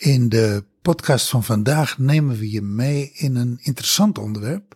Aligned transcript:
In 0.00 0.28
de 0.28 0.64
podcast 0.82 1.28
van 1.28 1.44
vandaag 1.44 1.98
nemen 1.98 2.36
we 2.38 2.50
je 2.50 2.62
mee 2.62 3.12
in 3.12 3.36
een 3.36 3.58
interessant 3.62 4.18
onderwerp. 4.18 4.74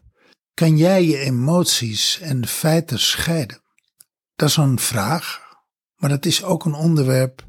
Kan 0.55 0.77
jij 0.77 1.05
je 1.05 1.19
emoties 1.19 2.19
en 2.21 2.47
feiten 2.47 2.99
scheiden? 2.99 3.63
Dat 4.35 4.49
is 4.49 4.57
een 4.57 4.79
vraag, 4.79 5.41
maar 5.97 6.11
dat 6.11 6.27
is 6.27 6.43
ook 6.43 6.65
een 6.65 6.75
onderwerp 6.75 7.47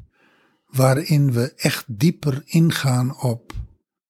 waarin 0.66 1.32
we 1.32 1.54
echt 1.54 1.84
dieper 1.86 2.42
ingaan 2.44 3.20
op 3.20 3.52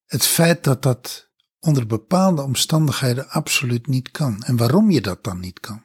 het 0.04 0.24
feit 0.24 0.64
dat 0.64 0.82
dat 0.82 1.30
onder 1.58 1.86
bepaalde 1.86 2.42
omstandigheden 2.42 3.28
absoluut 3.28 3.86
niet 3.86 4.10
kan. 4.10 4.42
En 4.42 4.56
waarom 4.56 4.90
je 4.90 5.00
dat 5.00 5.24
dan 5.24 5.40
niet 5.40 5.60
kan. 5.60 5.84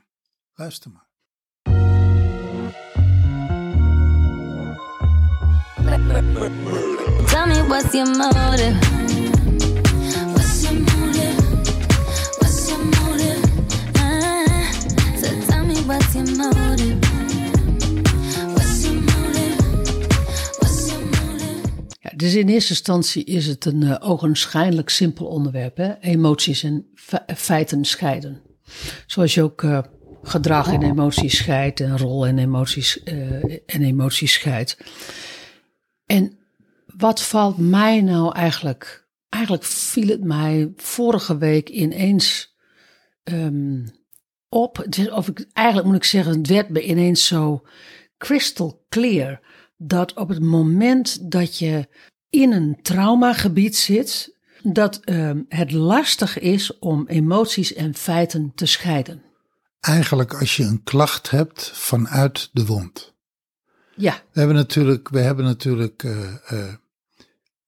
Luister 0.54 0.92
maar. 0.92 1.10
Tell 7.42 7.50
me 7.50 7.68
what's 7.68 7.94
your 7.94 8.06
motive? 8.06 8.78
Dus 22.16 22.36
in 22.36 22.48
eerste 22.48 22.70
instantie 22.70 23.24
is 23.24 23.48
het 23.48 23.66
een 23.66 23.82
uh, 23.82 23.96
ogenschijnlijk 24.00 24.90
simpel 24.90 25.26
onderwerp. 25.26 25.78
Hè? 25.78 26.00
Emoties 26.00 26.64
en 26.64 26.86
fe- 26.96 27.26
feiten 27.36 27.86
scheiden. 27.86 28.42
Zoals 29.06 29.34
je 29.34 29.44
ook 29.44 29.62
uh, 29.62 29.80
gedrag 30.24 30.72
en 30.74 30.82
emoties 30.82 31.38
scheidt 31.38 31.80
en 31.80 31.98
rol 31.98 32.26
en 32.28 32.38
emoties, 32.38 33.00
uh, 33.06 33.44
en 33.66 33.84
emoties 33.84 34.34
scheidt. 34.34 34.78
En 36.06 36.40
wat 36.98 37.22
valt 37.22 37.58
mij 37.58 38.02
nou 38.02 38.36
eigenlijk? 38.36 39.08
Eigenlijk 39.30 39.64
viel 39.64 40.08
het 40.08 40.24
mij 40.24 40.74
vorige 40.76 41.38
week 41.38 41.70
ineens 41.70 42.56
um, 43.24 43.86
op. 44.50 44.88
Of 45.12 45.28
ik, 45.28 45.46
eigenlijk 45.54 45.88
moet 45.88 45.98
ik 45.98 46.04
zeggen, 46.04 46.38
het 46.38 46.48
werd 46.48 46.70
me 46.70 46.84
ineens 46.84 47.28
zo 47.28 47.66
crystal 48.18 48.86
clear. 48.90 49.40
Dat 49.78 50.14
op 50.14 50.30
het 50.30 50.42
moment 50.42 51.32
dat 51.32 51.58
je 51.58 51.88
in 52.30 52.52
een 52.52 52.80
traumagebied 52.82 53.76
zit, 53.76 54.38
dat 54.64 55.00
um, 55.10 55.46
het 55.50 55.72
lastig 55.72 56.40
is 56.40 56.80
om 56.80 57.08
emoties 57.08 57.74
en 57.74 57.96
feiten 57.96 58.52
te 58.56 58.66
scheiden. 58.66 59.24
Eigenlijk 59.80 60.34
als 60.34 60.56
je 60.56 60.64
een 60.64 60.84
klacht 60.84 61.30
hebt 61.30 61.72
vanuit 61.74 62.50
de 62.54 62.66
wond. 62.66 63.14
Ja. 63.96 64.22
We 64.32 64.40
hebben 64.40 64.58
natuurlijk, 64.58 65.10
we 65.10 65.20
hebben 65.20 65.46
natuurlijk 65.46 66.04
uh, 66.04 66.36
uh, 66.52 66.74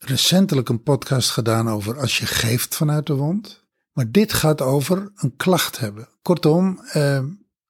recentelijk 0.06 0.70
een 0.70 0.84
podcast 0.84 1.30
gedaan 1.30 1.70
over 1.70 2.00
als 2.00 2.18
je 2.18 2.26
geeft 2.26 2.76
vanuit 2.76 3.06
de 3.06 3.16
wond. 3.16 3.64
Maar 3.92 4.12
dit 4.12 4.34
gaat 4.34 4.62
over 4.62 5.12
een 5.16 5.36
klacht 5.36 5.80
hebben. 5.80 6.10
Kortom, 6.22 6.80
uh, 6.94 7.24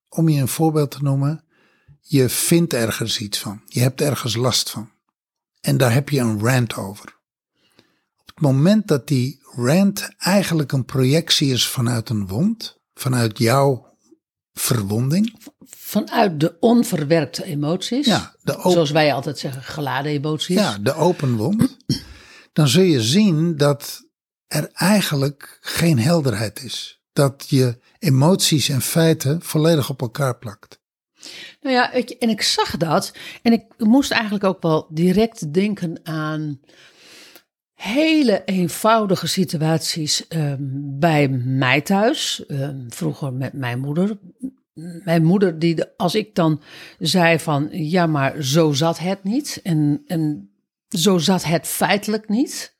om 0.10 0.30
je 0.30 0.42
een 0.42 0.48
voorbeeld 0.48 0.92
te 0.92 1.04
noemen. 1.04 1.44
Je 2.02 2.30
vindt 2.30 2.74
ergens 2.74 3.20
iets 3.20 3.40
van. 3.40 3.62
Je 3.66 3.80
hebt 3.80 4.02
ergens 4.02 4.36
last 4.36 4.70
van. 4.70 4.92
En 5.62 5.78
daar 5.78 5.94
heb 5.94 6.10
je 6.10 6.20
een 6.20 6.40
rant 6.40 6.76
over. 6.76 7.22
Op 8.20 8.28
het 8.28 8.40
moment 8.40 8.88
dat 8.88 9.08
die 9.08 9.42
rant 9.56 10.10
eigenlijk 10.18 10.72
een 10.72 10.86
projectie 10.86 11.52
is 11.52 11.68
vanuit 11.68 12.10
een 12.10 12.28
wond, 12.28 12.80
vanuit 12.94 13.38
jouw 13.38 13.96
verwonding. 14.54 15.36
Vanuit 15.66 16.40
de 16.40 16.58
onverwerkte 16.60 17.44
emoties. 17.44 18.06
Ja, 18.06 18.36
de 18.42 18.60
zoals 18.62 18.92
wij 18.92 19.14
altijd 19.14 19.40
zeggen, 19.40 19.64
geladen 19.64 20.12
emoties. 20.12 20.56
Ja, 20.56 20.78
de 20.78 20.94
open 20.94 21.36
wond. 21.36 21.78
Dan 22.54 22.68
zul 22.68 22.84
je 22.84 23.02
zien 23.02 23.58
dat 23.58 24.08
er 24.48 24.70
eigenlijk 24.74 25.58
geen 25.62 26.00
helderheid 26.00 26.64
is. 26.64 27.02
Dat 27.14 27.46
je 27.48 27.80
emoties 28.00 28.70
en 28.70 28.82
feiten 28.82 29.42
volledig 29.42 29.90
op 29.90 30.02
elkaar 30.02 30.38
plakt. 30.38 30.82
Nou 31.62 31.76
ja, 31.76 31.94
en 31.94 32.30
ik 32.30 32.42
zag 32.42 32.78
dat. 32.78 33.14
En 33.42 33.52
ik 33.52 33.64
moest 33.78 34.12
eigenlijk 34.12 34.44
ook 34.44 34.62
wel 34.62 34.88
direct 34.90 35.54
denken 35.54 36.00
aan 36.04 36.60
hele 37.74 38.42
eenvoudige 38.46 39.28
situaties 39.28 40.26
um, 40.30 41.00
bij 41.00 41.28
mij 41.30 41.82
thuis. 41.82 42.44
Um, 42.48 42.86
vroeger 42.90 43.34
met 43.34 43.54
mijn 43.54 43.80
moeder. 43.80 44.18
Mijn 45.04 45.24
moeder, 45.24 45.60
die 45.60 45.86
als 45.98 46.16
ik 46.16 46.36
dan 46.36 46.62
zei 47.00 47.40
van 47.40 47.68
ja, 47.72 48.08
maar 48.08 48.44
zo 48.44 48.72
zat 48.72 49.00
het 49.00 49.24
niet. 49.24 49.60
En, 49.64 50.04
en 50.08 50.53
zo 50.94 51.18
zat 51.18 51.44
het 51.44 51.68
feitelijk 51.68 52.30
niet. 52.30 52.76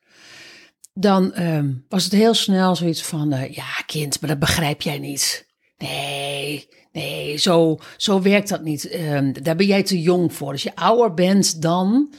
Dan 0.92 1.40
um, 1.42 1.84
was 1.88 2.04
het 2.04 2.12
heel 2.12 2.34
snel 2.34 2.76
zoiets 2.76 3.02
van 3.02 3.34
uh, 3.34 3.50
ja, 3.52 3.82
kind, 3.86 4.20
maar 4.20 4.30
dat 4.30 4.38
begrijp 4.38 4.82
jij 4.82 4.98
niet. 4.98 5.46
Nee, 5.76 6.68
nee, 6.92 7.36
zo, 7.36 7.78
zo 7.96 8.22
werkt 8.22 8.48
dat 8.48 8.62
niet. 8.62 8.98
daar 9.42 9.56
ben 9.56 9.66
jij 9.66 9.82
te 9.82 10.00
jong 10.00 10.32
voor. 10.32 10.52
Als 10.52 10.62
je 10.62 10.76
ouder 10.76 11.14
bent 11.14 11.62
dan. 11.62 12.12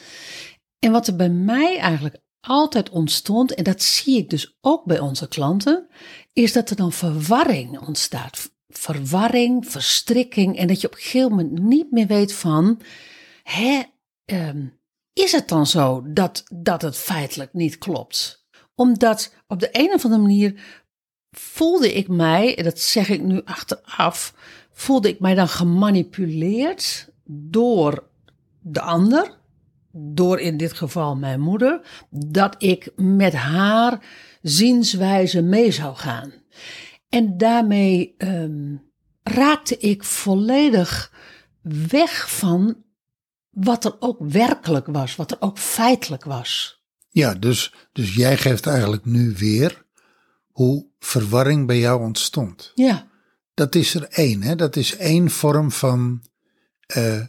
En 0.79 0.91
wat 0.91 1.07
er 1.07 1.15
bij 1.15 1.29
mij 1.29 1.77
eigenlijk 1.77 2.17
altijd 2.39 2.89
ontstond, 2.89 3.53
en 3.53 3.63
dat 3.63 3.81
zie 3.81 4.17
ik 4.17 4.29
dus 4.29 4.57
ook 4.61 4.85
bij 4.85 4.99
onze 4.99 5.27
klanten, 5.27 5.87
is 6.33 6.53
dat 6.53 6.69
er 6.69 6.75
dan 6.75 6.91
verwarring 6.91 7.79
ontstaat. 7.79 8.53
Verwarring, 8.67 9.67
verstrikking, 9.67 10.57
en 10.57 10.67
dat 10.67 10.81
je 10.81 10.87
op 10.87 10.93
een 10.93 10.99
gegeven 10.99 11.29
moment 11.29 11.59
niet 11.59 11.91
meer 11.91 12.07
weet 12.07 12.33
van, 12.33 12.81
hè, 13.43 13.81
um, 14.25 14.79
is 15.23 15.31
het 15.31 15.47
dan 15.47 15.67
zo 15.67 16.03
dat, 16.05 16.43
dat 16.53 16.81
het 16.81 16.97
feitelijk 16.97 17.53
niet 17.53 17.77
klopt? 17.77 18.45
Omdat 18.75 19.33
op 19.47 19.59
de 19.59 19.69
een 19.71 19.93
of 19.93 20.03
andere 20.03 20.21
manier 20.21 20.63
voelde 21.31 21.93
ik 21.93 22.07
mij, 22.07 22.55
dat 22.63 22.79
zeg 22.79 23.09
ik 23.09 23.21
nu 23.21 23.41
achteraf, 23.43 24.33
voelde 24.71 25.09
ik 25.09 25.19
mij 25.19 25.35
dan 25.35 25.47
gemanipuleerd 25.47 27.09
door 27.25 28.03
de 28.59 28.81
ander, 28.81 29.37
door 29.91 30.39
in 30.39 30.57
dit 30.57 30.73
geval 30.73 31.15
mijn 31.15 31.39
moeder, 31.39 32.05
dat 32.09 32.55
ik 32.57 32.91
met 32.95 33.33
haar 33.33 34.05
zienswijze 34.41 35.41
mee 35.41 35.71
zou 35.71 35.95
gaan. 35.95 36.33
En 37.09 37.37
daarmee 37.37 38.15
um, 38.17 38.81
raakte 39.23 39.77
ik 39.77 40.03
volledig 40.03 41.13
weg 41.87 42.29
van 42.37 42.84
wat 43.55 43.85
er 43.85 43.95
ook 43.99 44.17
werkelijk 44.19 44.87
was, 44.87 45.15
wat 45.15 45.31
er 45.31 45.37
ook 45.39 45.57
feitelijk 45.57 46.23
was. 46.23 46.81
Ja, 47.09 47.33
dus, 47.33 47.73
dus 47.91 48.15
jij 48.15 48.37
geeft 48.37 48.67
eigenlijk 48.67 49.05
nu 49.05 49.33
weer 49.37 49.85
hoe 50.51 50.87
verwarring 50.99 51.67
bij 51.67 51.79
jou 51.79 52.01
ontstond. 52.01 52.71
Ja. 52.75 53.07
Dat 53.53 53.75
is 53.75 53.95
er 53.95 54.03
één, 54.03 54.41
hè? 54.41 54.55
dat 54.55 54.75
is 54.75 54.97
één 54.97 55.29
vorm 55.29 55.71
van 55.71 56.23
uh, 56.97 57.21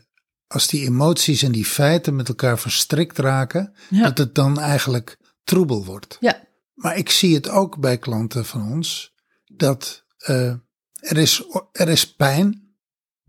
als 0.46 0.68
die 0.68 0.86
emoties 0.86 1.42
en 1.42 1.52
die 1.52 1.64
feiten 1.64 2.16
met 2.16 2.28
elkaar 2.28 2.58
verstrikt 2.58 3.18
raken, 3.18 3.74
ja. 3.90 4.02
dat 4.02 4.18
het 4.18 4.34
dan 4.34 4.60
eigenlijk 4.60 5.18
troebel 5.44 5.84
wordt. 5.84 6.16
Ja. 6.20 6.44
Maar 6.74 6.96
ik 6.96 7.10
zie 7.10 7.34
het 7.34 7.48
ook 7.48 7.78
bij 7.78 7.98
klanten 7.98 8.44
van 8.44 8.70
ons, 8.72 9.14
dat 9.44 10.04
uh, 10.28 10.54
er, 10.94 11.16
is, 11.16 11.42
er 11.72 11.88
is 11.88 12.14
pijn, 12.14 12.74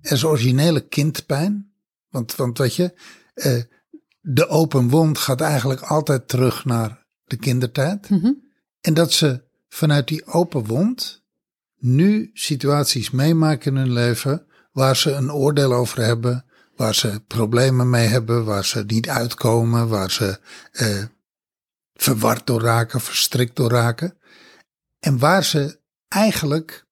er 0.02 0.12
is 0.12 0.24
originele 0.24 0.88
kindpijn. 0.88 1.72
Want, 2.09 2.35
want 2.35 2.57
weet 2.57 2.75
je, 2.75 2.94
uh, 3.35 3.62
de 4.22 4.47
open 4.47 4.90
wond 4.90 5.18
gaat 5.18 5.41
eigenlijk 5.41 5.81
altijd 5.81 6.28
terug 6.28 6.66
naar 6.66 7.06
de 7.23 7.38
kindertijd. 7.38 8.09
Mm 8.09 8.19
-hmm. 8.19 8.44
En 8.81 8.94
dat 8.94 9.12
ze 9.12 9.44
vanuit 9.69 10.07
die 10.07 10.25
open 10.25 10.66
wond 10.66 11.25
nu 11.78 12.29
situaties 12.34 13.12
meemaken 13.12 13.72
in 13.72 13.78
hun 13.78 13.91
leven 13.91 14.45
waar 14.72 14.95
ze 14.95 15.12
een 15.12 15.31
oordeel 15.31 15.73
over 15.73 16.01
hebben, 16.03 16.45
waar 16.75 16.95
ze 16.95 17.23
problemen 17.28 17.90
mee 17.90 18.07
hebben, 18.07 18.45
waar 18.45 18.66
ze 18.66 18.84
niet 18.84 19.09
uitkomen, 19.09 19.88
waar 19.88 20.12
ze 20.12 20.39
uh, 20.72 21.03
verward 21.94 22.48
door 22.48 22.62
raken, 22.62 23.01
verstrikt 23.01 23.56
door 23.56 23.69
raken. 23.69 24.18
En 25.00 25.19
waar 25.19 25.44
ze 25.44 25.80
eigenlijk 26.07 26.86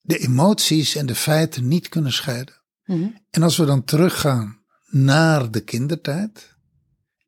de 0.00 0.18
emoties 0.18 0.94
en 0.94 1.06
de 1.06 1.14
feiten 1.14 1.68
niet 1.68 1.88
kunnen 1.88 2.12
scheiden. 2.12 2.54
Mm 2.86 3.00
-hmm. 3.00 3.18
En 3.30 3.42
als 3.42 3.56
we 3.56 3.64
dan 3.64 3.84
teruggaan 3.84 4.60
naar 4.86 5.50
de 5.50 5.60
kindertijd 5.60 6.56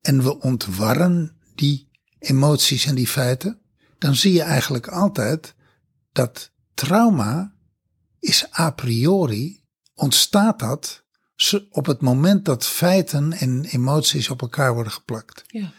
en 0.00 0.22
we 0.22 0.40
ontwarren 0.40 1.38
die 1.54 1.90
emoties 2.18 2.86
en 2.86 2.94
die 2.94 3.08
feiten, 3.08 3.60
dan 3.98 4.14
zie 4.14 4.32
je 4.32 4.42
eigenlijk 4.42 4.88
altijd 4.88 5.54
dat 6.12 6.52
trauma 6.74 7.54
is 8.20 8.58
a 8.58 8.70
priori, 8.70 9.64
ontstaat 9.94 10.58
dat 10.58 11.04
op 11.70 11.86
het 11.86 12.00
moment 12.00 12.44
dat 12.44 12.66
feiten 12.66 13.32
en 13.32 13.64
emoties 13.64 14.30
op 14.30 14.40
elkaar 14.40 14.74
worden 14.74 14.92
geplakt. 14.92 15.44
Ja. 15.46 15.72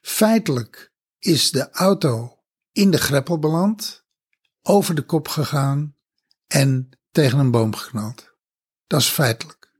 Feitelijk 0.00 0.92
is 1.18 1.50
de 1.50 1.70
auto 1.70 2.38
in 2.72 2.90
de 2.90 2.98
greppel 2.98 3.38
beland, 3.38 4.04
over 4.62 4.94
de 4.94 5.02
kop 5.02 5.28
gegaan 5.28 5.96
en 6.46 6.88
tegen 7.10 7.38
een 7.38 7.50
boom 7.50 7.74
geknald. 7.74 8.31
Dat 8.92 9.00
is 9.00 9.08
feitelijk. 9.08 9.70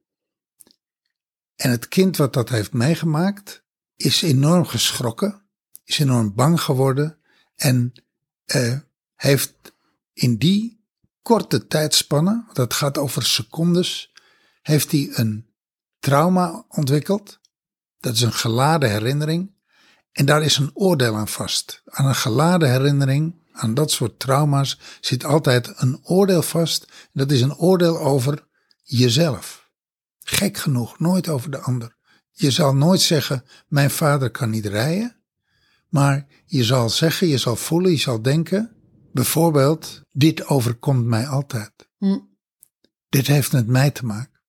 En 1.56 1.70
het 1.70 1.88
kind 1.88 2.16
wat 2.16 2.32
dat 2.32 2.48
heeft 2.48 2.72
meegemaakt 2.72 3.62
is 3.96 4.22
enorm 4.22 4.66
geschrokken 4.66 5.42
is 5.84 5.98
enorm 5.98 6.34
bang 6.34 6.60
geworden 6.60 7.18
en 7.56 7.92
eh, 8.44 8.78
heeft 9.14 9.54
in 10.12 10.36
die 10.36 10.84
korte 11.22 11.66
tijdspanne, 11.66 12.44
dat 12.52 12.74
gaat 12.74 12.98
over 12.98 13.22
secondes, 13.22 14.12
heeft 14.62 14.90
hij 14.92 15.10
een 15.12 15.46
trauma 15.98 16.64
ontwikkeld. 16.68 17.40
Dat 17.98 18.14
is 18.14 18.20
een 18.20 18.32
geladen 18.32 18.90
herinnering. 18.90 19.54
En 20.12 20.26
daar 20.26 20.42
is 20.42 20.56
een 20.56 20.70
oordeel 20.74 21.16
aan 21.16 21.28
vast. 21.28 21.82
Aan 21.84 22.06
een 22.06 22.14
geladen 22.14 22.70
herinnering, 22.70 23.34
aan 23.52 23.74
dat 23.74 23.90
soort 23.90 24.18
trauma's, 24.18 24.78
zit 25.00 25.24
altijd 25.24 25.72
een 25.76 26.00
oordeel 26.02 26.42
vast. 26.42 26.86
Dat 27.12 27.30
is 27.30 27.40
een 27.40 27.56
oordeel 27.56 27.98
over 27.98 28.50
jezelf. 28.82 29.70
Gek 30.24 30.56
genoeg, 30.56 30.98
nooit 30.98 31.28
over 31.28 31.50
de 31.50 31.58
ander. 31.58 31.96
Je 32.30 32.50
zal 32.50 32.74
nooit 32.74 33.00
zeggen: 33.00 33.44
Mijn 33.68 33.90
vader 33.90 34.30
kan 34.30 34.50
niet 34.50 34.66
rijden. 34.66 35.16
Maar 35.88 36.26
je 36.46 36.64
zal 36.64 36.90
zeggen, 36.90 37.26
je 37.28 37.38
zal 37.38 37.56
voelen, 37.56 37.90
je 37.90 37.98
zal 37.98 38.22
denken. 38.22 38.76
Bijvoorbeeld: 39.12 40.02
Dit 40.10 40.46
overkomt 40.46 41.04
mij 41.04 41.26
altijd. 41.26 41.72
Hm. 41.98 42.18
Dit 43.08 43.26
heeft 43.26 43.52
met 43.52 43.66
mij 43.66 43.90
te 43.90 44.04
maken. 44.06 44.40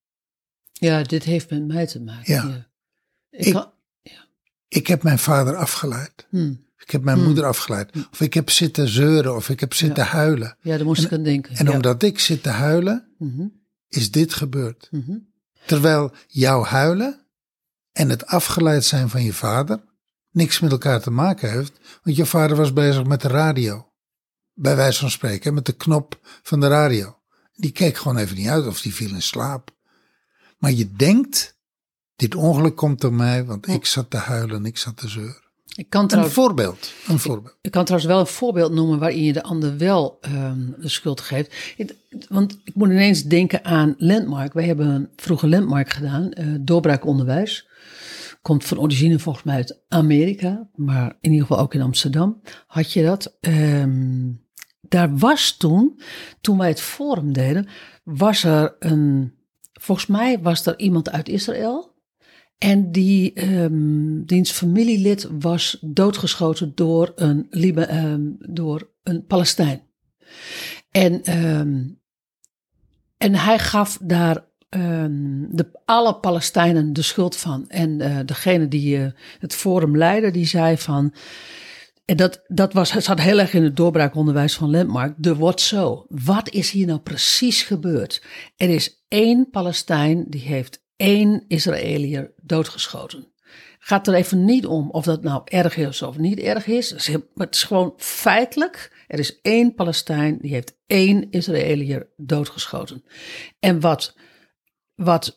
Ja, 0.74 1.04
dit 1.04 1.24
heeft 1.24 1.50
met 1.50 1.68
mij 1.68 1.88
te 1.88 2.02
maken. 2.02 2.34
Ja. 2.34 2.68
Ik, 3.30 3.46
Ik- 3.46 3.54
kan- 3.54 3.72
Ik 4.68 4.88
heb 4.88 5.04
mijn 5.04 5.20
vader 5.20 5.56
afgeleid. 5.56 6.28
hm. 6.30 6.54
Ik 6.78 6.92
heb 6.92 7.04
mijn 7.04 7.24
moeder 7.24 7.46
afgeleid. 7.46 7.92
Of 8.12 8.22
ik 8.22 8.34
heb 8.34 8.50
zitten 8.50 8.88
zeuren. 8.88 9.36
Of 9.36 9.50
ik 9.50 9.60
heb 9.60 9.74
zitten 9.74 10.06
huilen. 10.06 10.58
Ja, 10.62 10.76
daar 10.78 10.86
moest 10.86 11.04
ik 11.04 11.12
aan 11.14 11.24
denken. 11.24 11.56
En 11.56 11.66
ja. 11.66 11.72
omdat 11.72 12.04
ik 12.04 12.20
zit 12.20 12.44
te 12.44 12.50
huilen, 12.50 13.14
Mhm, 13.18 13.48
is 13.96 14.12
dit 14.12 14.34
gebeurd. 14.34 14.88
mhm. 14.92 15.18
Terwijl 15.66 16.12
jouw 16.28 16.64
huilen 16.64 17.26
en 17.92 18.10
het 18.10 18.26
afgeleid 18.26 18.84
zijn 18.84 19.10
van 19.10 19.24
je 19.24 19.34
vader 19.34 19.84
niks 20.34 20.60
met 20.60 20.72
elkaar 20.72 21.02
te 21.02 21.12
maken 21.12 21.52
heeft. 21.52 21.80
Want 22.04 22.16
je 22.16 22.26
vader 22.26 22.58
was 22.58 22.74
bezig 22.74 23.04
met 23.04 23.22
de 23.22 23.28
radio. 23.28 23.92
Bij 24.54 24.76
wijze 24.76 25.00
van 25.00 25.10
spreken, 25.10 25.54
met 25.54 25.66
de 25.66 25.76
knop 25.76 26.20
van 26.44 26.60
de 26.60 26.68
radio. 26.68 27.18
Die 27.54 27.72
keek 27.72 27.98
gewoon 27.98 28.18
even 28.18 28.36
niet 28.36 28.48
uit 28.48 28.68
of 28.68 28.82
die 28.82 28.94
viel 28.94 29.10
in 29.10 29.22
slaap. 29.22 29.76
Maar 30.58 30.72
je 30.72 30.92
denkt, 30.92 31.58
dit 32.16 32.36
ongeluk 32.36 32.76
komt 32.76 33.02
door 33.02 33.14
mij, 33.14 33.46
want 33.46 33.68
ik 33.68 33.86
zat 33.86 34.10
te 34.10 34.18
huilen 34.18 34.56
en 34.56 34.66
ik 34.66 34.78
zat 34.78 34.98
te 34.98 35.08
zeuren. 35.08 35.43
Ik, 35.76 35.90
kan 35.90 36.02
Een 36.02 36.08
trouwens, 36.08 36.36
voorbeeld, 36.36 36.92
een 37.08 37.20
voorbeeld. 37.20 37.58
ik 37.62 37.72
kan 37.72 37.84
trouwens 37.86 38.12
wel 38.12 38.20
een 38.20 38.28
voorbeeld 38.28 38.72
noemen 38.74 39.00
waarin 39.00 39.24
je 39.24 39.34
de 39.34 39.44
ander 39.44 39.78
wel 39.78 40.18
ehm, 40.22 40.60
de 40.80 40.88
schuld 40.90 41.22
geeft. 41.22 41.74
Ik- 41.78 41.96
want 42.30 42.60
ik 42.64 42.76
moet 42.76 42.90
ineens 42.90 43.24
denken 43.24 43.66
aan 43.66 43.96
Landmark. 43.98 44.54
Wij 44.54 44.66
hebben 44.66 45.10
vroeger 45.16 45.50
Landmark 45.50 45.90
gedaan, 45.90 46.32
eh 46.32 46.48
doorbraakonderwijs. 46.60 47.68
Komt 48.42 48.66
van 48.66 48.80
origine 48.80 49.20
volgens 49.20 49.44
mij 49.46 49.56
uit 49.56 49.80
Amerika, 49.88 50.68
maar 50.76 51.18
in 51.22 51.32
ieder 51.32 51.48
geval 51.48 51.64
ook 51.64 51.74
in 51.74 51.82
Amsterdam 51.82 52.42
had 52.68 52.92
je 52.94 53.04
dat. 53.04 53.38
Ehm, 53.42 54.32
daar 54.82 55.18
was 55.18 55.58
toen, 55.58 56.00
toen 56.42 56.58
wij 56.58 56.68
het 56.68 56.82
forum 56.82 57.34
deden, 57.34 57.68
was 58.04 58.44
er 58.44 58.76
een, 58.80 59.34
volgens 59.74 60.08
mij 60.08 60.40
was 60.42 60.66
er 60.66 60.80
iemand 60.80 61.12
uit 61.12 61.30
Israël. 61.30 61.93
En 62.64 62.92
die, 62.92 63.34
ehm 63.34 64.24
diens 64.26 64.52
familielid 64.52 65.28
was 65.40 65.78
doodgeschoten 65.82 66.72
door 66.76 67.12
een, 67.16 67.48
Liba, 67.50 67.88
ehm, 67.88 68.22
door 68.40 68.90
een 69.04 69.26
Palestijn. 69.26 69.82
En, 70.92 71.24
ehm, 71.24 71.84
en 73.18 73.36
hij 73.36 73.60
gaf 73.60 73.98
daar 74.02 74.46
de, 74.70 75.82
alle 75.86 76.16
Palestijnen 76.16 76.94
de 76.94 77.02
schuld 77.02 77.36
van. 77.36 77.70
En 77.70 78.02
eh, 78.02 78.20
degene 78.26 78.68
die 78.68 78.98
eh, 78.98 79.12
het 79.40 79.54
forum 79.54 79.98
leidde, 79.98 80.32
die 80.32 80.46
zei 80.46 80.78
van... 80.78 81.14
En 82.06 82.18
dat, 82.18 82.44
dat 82.48 82.74
was, 82.74 82.90
zat 82.90 83.20
heel 83.20 83.40
erg 83.40 83.54
in 83.54 83.64
het 83.64 83.76
doorbraakonderwijs 83.76 84.56
van 84.56 84.72
Landmark. 84.72 85.14
De 85.18 85.36
wordt 85.36 85.62
zo. 85.62 86.06
Wat 86.10 86.50
is 86.50 86.72
hier 86.72 86.86
nou 86.86 87.00
precies 87.00 87.62
gebeurd? 87.62 88.24
Er 88.56 88.70
is 88.70 89.04
één 89.08 89.50
Palestijn 89.50 90.26
die 90.28 90.42
heeft 90.42 90.83
één 91.04 91.46
Israëliër 91.48 92.34
doodgeschoten. 92.42 93.32
Gaat 93.80 94.08
er 94.08 94.14
even 94.14 94.46
niet 94.46 94.66
om 94.66 94.90
of 94.90 95.04
dat 95.04 95.24
nou 95.24 95.42
erg 95.46 95.78
is 95.78 96.02
of 96.02 96.18
niet 96.18 96.40
erg 96.40 96.68
is. 96.68 96.90
Het 96.90 97.54
is, 97.56 97.64
gewoon 97.64 97.94
feitelijk. 97.98 99.04
Er 99.08 99.20
is 99.20 99.42
één 99.42 99.74
Palestijn 99.74 100.38
die 100.42 100.54
heeft 100.54 100.78
één 100.88 101.32
Israëliër 101.32 102.10
doodgeschoten. 102.18 103.04
En 103.60 103.80
wat, 103.80 104.16
wat 104.96 105.36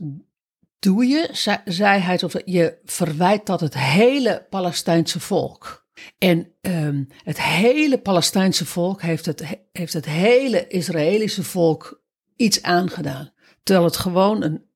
doe 0.79 1.07
je? 1.07 1.29
Zei, 1.33 1.59
zei 1.65 2.01
hij, 2.01 2.23
of 2.23 2.35
je 2.45 2.79
verwijt 2.85 3.47
dat 3.47 3.61
het 3.61 3.75
hele 3.79 4.47
Palestijnse 4.51 5.21
volk. 5.21 5.87
En 6.19 6.53
ehm, 6.61 7.05
het 7.23 7.43
hele 7.43 7.99
Palestijnse 7.99 8.67
volk 8.67 9.03
heeft 9.03 9.27
het, 9.27 9.45
heeft 9.73 9.93
het 9.93 10.07
hele 10.07 10.67
Israëlische 10.67 11.43
volk 11.43 12.03
iets 12.37 12.63
aangedaan. 12.63 13.33
Terwijl 13.63 13.87
het 13.87 13.97
gewoon 13.97 14.43
een 14.43 14.67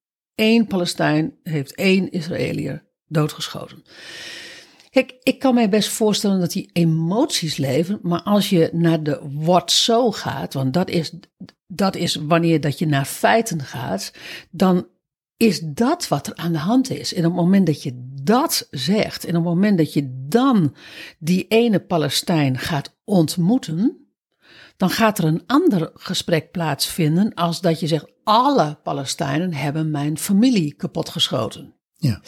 één 0.40 0.66
Palestijn 0.66 1.34
heeft 1.42 1.74
één 1.74 2.10
Israëliër 2.10 2.84
doodgeschoten. 3.06 3.82
Kijk, 4.90 5.14
ik 5.22 5.38
kan 5.38 5.54
mij 5.54 5.68
best 5.68 5.88
voorstellen 5.88 6.40
dat 6.40 6.52
die 6.52 6.70
emoties 6.72 7.56
leven, 7.56 7.98
maar 8.02 8.22
als 8.22 8.50
je 8.50 8.70
naar 8.72 9.02
de 9.02 9.20
what 9.32 9.70
so 9.70 10.10
gaat, 10.10 10.54
want 10.54 10.72
dat 10.72 10.90
is, 10.90 11.12
dat 11.66 11.96
is 11.96 12.14
wanneer 12.14 12.60
dat 12.60 12.78
je 12.78 12.86
naar 12.86 13.04
feiten 13.04 13.62
gaat, 13.62 14.12
dan 14.50 14.86
is 15.36 15.60
dat 15.60 16.08
wat 16.08 16.26
er 16.26 16.34
aan 16.34 16.52
de 16.52 16.58
hand 16.58 16.90
is. 16.90 17.14
En 17.14 17.26
op 17.26 17.32
het 17.32 17.40
moment 17.42 17.66
dat 17.66 17.82
je 17.82 17.92
dat 18.22 18.66
zegt, 18.70 19.24
en 19.24 19.36
op 19.36 19.44
het 19.44 19.54
moment 19.54 19.78
dat 19.78 19.92
je 19.92 20.24
dan 20.28 20.74
die 21.18 21.46
ene 21.48 21.80
Palestijn 21.80 22.58
gaat 22.58 22.96
ontmoeten, 23.04 23.99
dan 24.80 24.90
gaat 24.90 25.18
er 25.18 25.24
een 25.24 25.42
ander 25.46 25.90
gesprek 25.94 26.50
plaatsvinden 26.50 27.34
als 27.34 27.60
dat 27.60 27.80
je 27.80 27.86
zegt, 27.86 28.12
alle 28.24 28.78
Palestijnen 28.82 29.54
hebben 29.54 29.90
mijn 29.90 30.18
familie 30.18 30.74
kapotgeschoten. 30.74 31.74
Ja. 31.94 32.20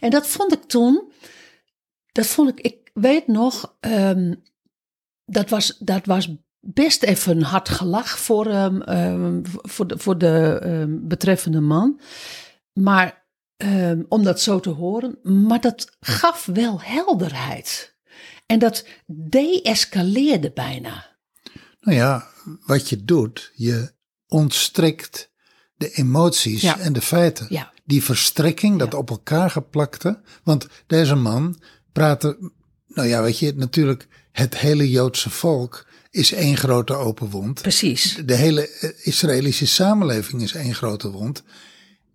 En 0.00 0.10
dat 0.10 0.26
vond 0.26 0.52
ik 0.52 0.62
toen, 0.62 1.12
dat 2.12 2.26
vond 2.26 2.48
ik, 2.48 2.60
ik 2.60 2.90
weet 2.94 3.26
nog, 3.26 3.76
ehm, 3.80 4.34
dat, 5.24 5.48
was, 5.48 5.76
dat 5.78 6.06
was 6.06 6.34
best 6.60 7.02
even 7.02 7.36
een 7.36 7.42
hard 7.42 7.68
gelach 7.68 8.18
voor, 8.18 8.46
ehm, 8.46 8.80
ehm, 8.80 9.40
voor 9.44 9.86
de, 9.86 9.98
voor 9.98 10.18
de 10.18 10.98
betreffende 11.02 11.60
man. 11.60 12.00
Maar 12.72 13.20
om 14.08 14.22
dat 14.22 14.40
zo 14.40 14.60
te 14.60 14.70
horen, 14.70 15.18
maar 15.22 15.60
dat 15.60 15.96
gaf 16.00 16.46
wel 16.46 16.80
helderheid. 16.80 17.96
En 18.46 18.58
dat 18.58 18.86
de-escaleerde 19.06 20.52
bijna. 20.52 21.11
Nou 21.82 21.96
ja, 21.96 22.28
wat 22.66 22.88
je 22.88 23.04
doet, 23.04 23.52
je 23.54 23.92
ontstrikt 24.26 25.30
de 25.76 25.90
emoties 25.90 26.60
Ja. 26.62 26.78
en 26.78 26.92
de 26.92 27.00
feiten. 27.00 27.46
Ja. 27.48 27.72
Die 27.84 28.02
verstrikking, 28.02 28.78
dat 28.78 28.94
op 28.94 29.10
elkaar 29.10 29.50
geplakte. 29.50 30.20
Want 30.42 30.66
deze 30.86 31.14
man 31.14 31.60
praatte, 31.92 32.50
nou 32.86 33.08
ja, 33.08 33.22
weet 33.22 33.38
je, 33.38 33.52
natuurlijk, 33.56 34.08
het 34.32 34.58
hele 34.58 34.90
Joodse 34.90 35.30
volk 35.30 35.86
is 36.10 36.32
één 36.32 36.56
grote 36.56 36.94
open 36.94 37.30
wond. 37.30 37.62
Precies. 37.62 38.18
De 38.24 38.34
hele 38.34 38.68
eh, 38.68 38.90
Israëlische 39.02 39.66
samenleving 39.66 40.42
is 40.42 40.54
één 40.54 40.74
grote 40.74 41.10
wond. 41.10 41.42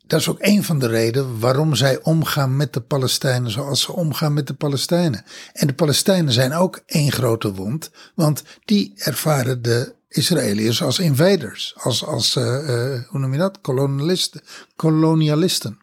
Dat 0.07 0.19
is 0.19 0.29
ook 0.29 0.37
een 0.39 0.63
van 0.63 0.79
de 0.79 0.87
redenen 0.87 1.39
waarom 1.39 1.75
zij 1.75 2.01
omgaan 2.03 2.55
met 2.55 2.73
de 2.73 2.81
Palestijnen 2.81 3.51
zoals 3.51 3.81
ze 3.81 3.93
omgaan 3.93 4.33
met 4.33 4.47
de 4.47 4.53
Palestijnen. 4.53 5.23
En 5.53 5.67
de 5.67 5.73
Palestijnen 5.73 6.33
zijn 6.33 6.53
ook 6.53 6.81
één 6.85 7.11
grote 7.11 7.53
wond, 7.53 7.91
want 8.15 8.43
die 8.65 8.93
ervaren 8.95 9.61
de 9.61 9.95
Israëliërs 10.09 10.83
als 10.83 10.99
invaders, 10.99 11.73
als, 11.77 12.05
als 12.05 12.35
eh, 12.35 12.93
eh, 12.93 13.01
hoe 13.09 13.19
noem 13.19 13.31
je 13.31 13.37
dat, 13.37 13.61
kolonialisten. 13.61 14.41
kolonialisten. 14.75 15.79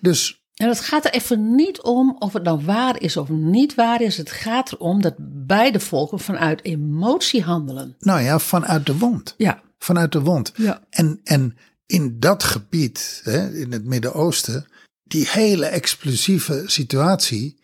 Dus 0.00 0.42
En 0.54 0.68
het 0.68 0.80
gaat 0.80 1.04
er 1.04 1.12
even 1.12 1.54
niet 1.54 1.82
om 1.82 2.16
of 2.18 2.32
het 2.32 2.42
nou 2.42 2.64
waar 2.64 3.00
is 3.00 3.16
of 3.16 3.28
niet 3.28 3.74
waar 3.74 4.02
is. 4.02 4.16
Het 4.16 4.30
gaat 4.30 4.72
erom 4.72 5.02
dat 5.02 5.14
beide 5.46 5.80
volken 5.80 6.18
vanuit 6.18 6.64
emotie 6.64 7.42
handelen. 7.42 7.96
nou 7.98 8.20
ja, 8.20 8.38
vanuit 8.38 8.86
de 8.86 8.98
wond. 8.98 9.34
Ja. 9.36 9.60
Vanuit 9.78 10.12
de 10.12 10.20
wond. 10.20 10.52
Ja. 10.56 10.80
En, 10.90 11.20
en 11.24 11.56
in 11.88 12.20
dat 12.20 12.44
gebied, 12.44 13.20
hè, 13.24 13.54
in 13.54 13.72
het 13.72 13.84
Midden-Oosten, 13.84 14.66
die 15.02 15.28
hele 15.28 15.66
explosieve 15.66 16.62
situatie, 16.66 17.60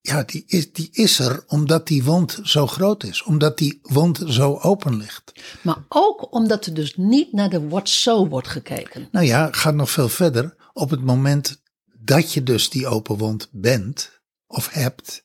ja, 0.00 0.22
die 0.22 0.44
is, 0.46 0.72
die 0.72 0.88
is 0.92 1.18
er 1.18 1.44
omdat 1.46 1.86
die 1.86 2.04
wond 2.04 2.40
zo 2.42 2.66
groot 2.66 3.04
is. 3.04 3.22
Omdat 3.22 3.58
die 3.58 3.78
wond 3.82 4.22
zo 4.26 4.58
open 4.58 4.96
ligt. 4.96 5.32
Maar 5.62 5.84
ook 5.88 6.32
omdat 6.32 6.66
er 6.66 6.74
dus 6.74 6.96
niet 6.96 7.32
naar 7.32 7.50
de 7.50 7.68
what 7.68 7.88
so 7.88 8.28
wordt 8.28 8.48
gekeken. 8.48 9.08
Nou 9.10 9.26
ja, 9.26 9.48
gaat 9.52 9.74
nog 9.74 9.90
veel 9.90 10.08
verder. 10.08 10.56
Op 10.72 10.90
het 10.90 11.02
moment 11.02 11.62
dat 11.98 12.32
je 12.32 12.42
dus 12.42 12.70
die 12.70 12.86
open 12.86 13.16
wond 13.16 13.48
bent 13.52 14.20
of 14.46 14.68
hebt, 14.70 15.24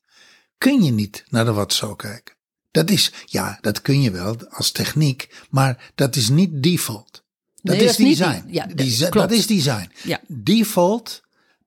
kun 0.57 0.83
je 0.83 0.91
niet 0.91 1.23
naar 1.29 1.45
de 1.45 1.53
wat 1.53 1.73
zo 1.73 1.95
kijken. 1.95 2.35
Dat 2.71 2.89
is, 2.89 3.11
ja, 3.25 3.57
dat 3.61 3.81
kun 3.81 4.01
je 4.01 4.11
wel 4.11 4.47
als 4.49 4.71
techniek, 4.71 5.45
maar 5.49 5.91
dat 5.95 6.15
is 6.15 6.29
niet 6.29 6.63
default. 6.63 7.23
Dat 7.61 7.75
Nee, 7.75 7.85
is 7.85 7.91
dat 7.91 7.99
is 7.99 8.05
niet 8.05 8.17
design. 8.17 8.43
ja, 8.47 8.65
dat 9.09 9.31
is 9.31 9.47
design. 9.47 9.91
Ja. 10.03 10.19
Default 10.27 11.21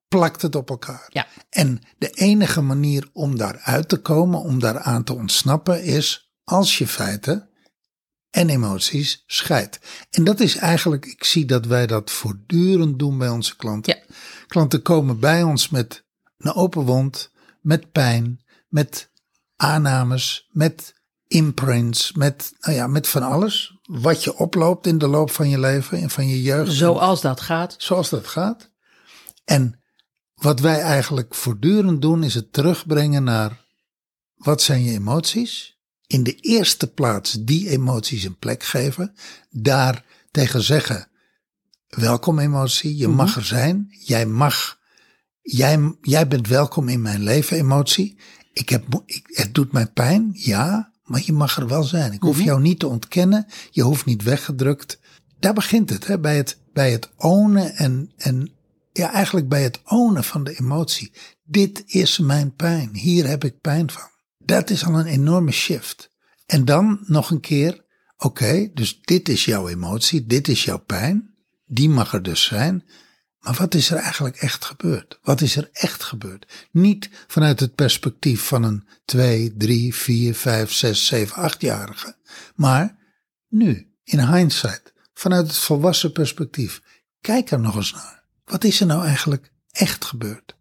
plakt 0.09 0.43
het 0.43 0.55
op 0.57 0.71
elkaar. 0.71 1.07
Ja. 1.09 1.27
En 1.51 1.81
de 1.99 2.11
enige 2.11 2.61
manier 2.61 3.09
om 3.13 3.37
daaruit 3.37 3.89
te 3.89 3.97
komen, 3.97 4.41
om 4.41 4.59
daaraan 4.59 5.05
te 5.05 5.15
ontsnappen, 5.15 5.83
is 5.83 6.31
als 6.45 6.79
je 6.79 6.87
feiten 6.87 7.49
en 8.31 8.49
emoties 8.49 9.23
scheidt. 9.27 9.79
En 10.11 10.25
dat 10.25 10.41
is 10.41 10.57
eigenlijk, 10.57 11.07
ik 11.07 11.25
zie 11.25 11.45
dat 11.45 11.67
wij 11.67 11.87
dat 11.87 12.11
voortdurend 12.11 12.99
doen 12.99 13.19
bij 13.19 13.29
onze 13.29 13.57
klanten. 13.57 13.97
Ja. 13.97 14.15
Klanten 14.47 14.83
komen 14.83 15.19
bij 15.19 15.43
ons 15.43 15.69
met 15.69 16.05
een 16.39 16.53
open 16.55 16.83
wond, 16.83 17.31
met 17.61 17.93
pijn, 17.93 18.45
met 18.69 19.11
aannames, 19.57 20.49
met 20.51 20.95
imprints, 21.27 22.13
met, 22.13 22.53
nou 22.61 22.75
ja, 22.75 22.87
met 22.87 23.09
van 23.09 23.23
alles. 23.23 23.79
Wat 24.01 24.25
je 24.25 24.37
oploopt 24.37 24.87
in 24.87 24.99
de 24.99 25.07
loop 25.07 25.31
van 25.31 25.49
je 25.49 25.59
leven 25.59 25.99
en 25.99 26.11
van 26.11 26.29
je 26.29 26.43
jeugd. 26.43 26.73
Zoals 26.73 27.21
dat 27.21 27.41
gaat. 27.41 27.75
Zoals 27.79 28.11
dat 28.11 28.27
gaat. 28.27 28.71
En 29.45 29.81
wat 30.35 30.61
wij 30.61 30.81
eigenlijk 30.81 31.35
voortdurend 31.35 32.03
doen, 32.03 32.23
is 32.23 32.35
het 32.35 32.53
terugbrengen 32.53 33.25
naar 33.25 33.65
wat 34.37 34.63
zijn 34.63 34.83
je 34.83 34.93
emoties? 34.93 35.79
In 36.07 36.23
de 36.23 36.35
eerste 36.35 36.93
plaats 36.93 37.33
die 37.33 37.69
emoties 37.69 38.25
een 38.25 38.39
plek 38.39 38.63
geven. 38.63 39.15
Daar 39.51 40.05
tegen 40.31 40.63
zeggen, 40.63 41.09
welkom 41.89 42.39
emotie, 42.39 42.97
je 42.97 43.09
mag 43.09 43.37
er 43.37 43.45
zijn. 43.45 43.87
Jij 44.05 44.27
mag, 44.27 44.79
jij, 45.41 45.97
jij 46.01 46.29
bent 46.29 46.49
welkom 46.49 46.89
in 46.89 47.03
mijn 47.03 47.23
leven 47.23 47.57
emotie. 47.57 48.19
Ik 48.53 48.69
heb, 48.69 49.03
ik, 49.07 49.27
het 49.27 49.55
doet 49.55 49.73
mij 49.73 49.87
pijn, 49.87 50.31
ja, 50.33 50.92
maar 51.13 51.23
je 51.25 51.33
mag 51.33 51.57
er 51.57 51.69
wel 51.69 51.83
zijn. 51.83 52.13
Ik 52.13 52.23
hoef 52.23 52.41
jou 52.41 52.61
niet 52.61 52.79
te 52.79 52.87
ontkennen, 52.87 53.47
je 53.71 53.83
hoeft 53.83 54.05
niet 54.05 54.23
weggedrukt. 54.23 55.01
Daar 55.39 55.53
begint 55.53 55.91
het, 55.91 56.07
hè, 56.07 56.19
bij 56.19 56.37
het, 56.37 56.59
bij 56.73 56.93
het 56.93 57.11
ownen 57.17 57.75
en, 57.75 58.13
en 58.17 58.51
ja, 58.93 59.13
eigenlijk 59.13 59.49
bij 59.49 59.63
het 59.63 59.81
ownen 59.85 60.25
van 60.25 60.45
de 60.45 60.59
emotie. 60.59 61.13
Dit 61.45 61.83
is 61.87 62.19
mijn 62.19 62.55
pijn, 62.55 62.97
hier 62.97 63.27
heb 63.27 63.45
ik 63.45 63.61
pijn 63.61 63.91
van. 63.91 64.09
Dat 64.39 64.71
is 64.71 64.85
al 64.85 64.99
een 64.99 65.07
enorme 65.07 65.51
shift. 65.51 66.11
En 66.47 66.65
dan 66.65 67.01
nog 67.07 67.31
een 67.31 67.41
keer, 67.41 67.85
oké, 68.17 68.71
dus 68.75 69.01
dit 69.01 69.29
is 69.29 69.45
jouw 69.45 69.69
emotie, 69.69 70.27
dit 70.27 70.49
is 70.49 70.65
jouw 70.65 70.79
pijn, 70.79 71.35
die 71.67 71.89
mag 71.89 72.13
er 72.13 72.23
dus 72.23 72.45
zijn. 72.45 72.85
Maar 73.43 73.55
wat 73.55 73.75
is 73.75 73.91
er 73.91 73.97
eigenlijk 73.97 74.37
echt 74.37 74.65
gebeurd? 74.65 75.19
Wat 75.23 75.41
is 75.41 75.57
er 75.57 75.69
echt 75.73 76.03
gebeurd? 76.03 76.69
Niet 76.71 77.11
vanuit 77.27 77.61
het 77.61 77.75
perspectief 77.75 78.43
van 78.43 78.63
een 78.63 78.89
2, 79.05 79.57
3, 79.57 79.95
4, 79.95 80.35
5, 80.35 80.73
6, 80.73 81.07
7, 81.07 81.53
8-jarige. 81.53 82.17
Maar 82.55 82.99
nu, 83.49 83.93
in 84.05 84.35
hindsight, 84.35 84.93
vanuit 85.15 85.47
het 85.47 85.57
volwassen 85.57 86.13
perspectief. 86.13 86.83
Kijk 87.21 87.51
er 87.51 87.61
nog 87.61 87.77
eens 87.77 87.93
naar. 87.93 88.25
Wat 88.45 88.65
is 88.65 88.81
er 88.81 88.87
nou 88.87 89.05
eigenlijk 89.05 89.53
echt 89.71 90.05
gebeurd? 90.05 90.57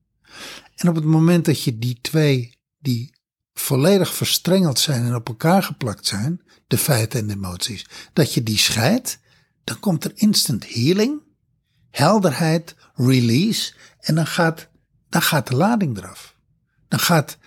En 0.75 0.89
op 0.89 0.95
het 0.95 1.03
moment 1.03 1.45
dat 1.45 1.63
je 1.63 1.77
die 1.77 1.99
twee, 2.01 2.57
die 2.79 3.13
volledig 3.53 4.15
verstrengeld 4.15 4.79
zijn 4.79 5.05
en 5.05 5.15
op 5.15 5.27
elkaar 5.27 5.63
geplakt 5.63 6.05
zijn, 6.05 6.41
de 6.67 6.77
feiten 6.77 7.19
en 7.19 7.27
de 7.27 7.33
emoties, 7.33 7.85
dat 8.13 8.33
je 8.33 8.43
die 8.43 8.57
scheidt, 8.57 9.19
dan 9.63 9.79
komt 9.79 10.03
er 10.03 10.11
instant 10.15 10.73
healing, 10.73 11.21
helderheid, 11.91 12.75
release 12.95 13.73
en 13.99 14.15
dan 14.15 14.27
gaat, 14.27 14.67
dan 15.09 15.21
gaat 15.21 15.47
de 15.47 15.55
lading 15.55 15.97
eraf. 15.97 16.35
Dan 16.87 16.99
gaat, 16.99 17.37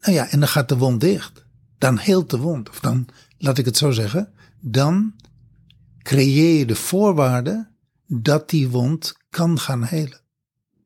nou 0.00 0.14
ja, 0.14 0.28
en 0.30 0.38
dan 0.38 0.48
gaat 0.48 0.68
de 0.68 0.76
wond 0.76 1.00
dicht. 1.00 1.44
Dan 1.78 1.98
heelt 1.98 2.30
de 2.30 2.38
wond. 2.38 2.70
Of 2.70 2.80
dan, 2.80 3.06
laat 3.38 3.58
ik 3.58 3.64
het 3.64 3.76
zo 3.76 3.90
zeggen, 3.90 4.32
dan 4.60 5.14
creëer 6.02 6.58
je 6.58 6.66
de 6.66 6.74
voorwaarden 6.76 7.68
dat 8.06 8.50
die 8.50 8.68
wond 8.68 9.14
kan 9.30 9.58
gaan 9.58 9.82
helen. 9.84 10.20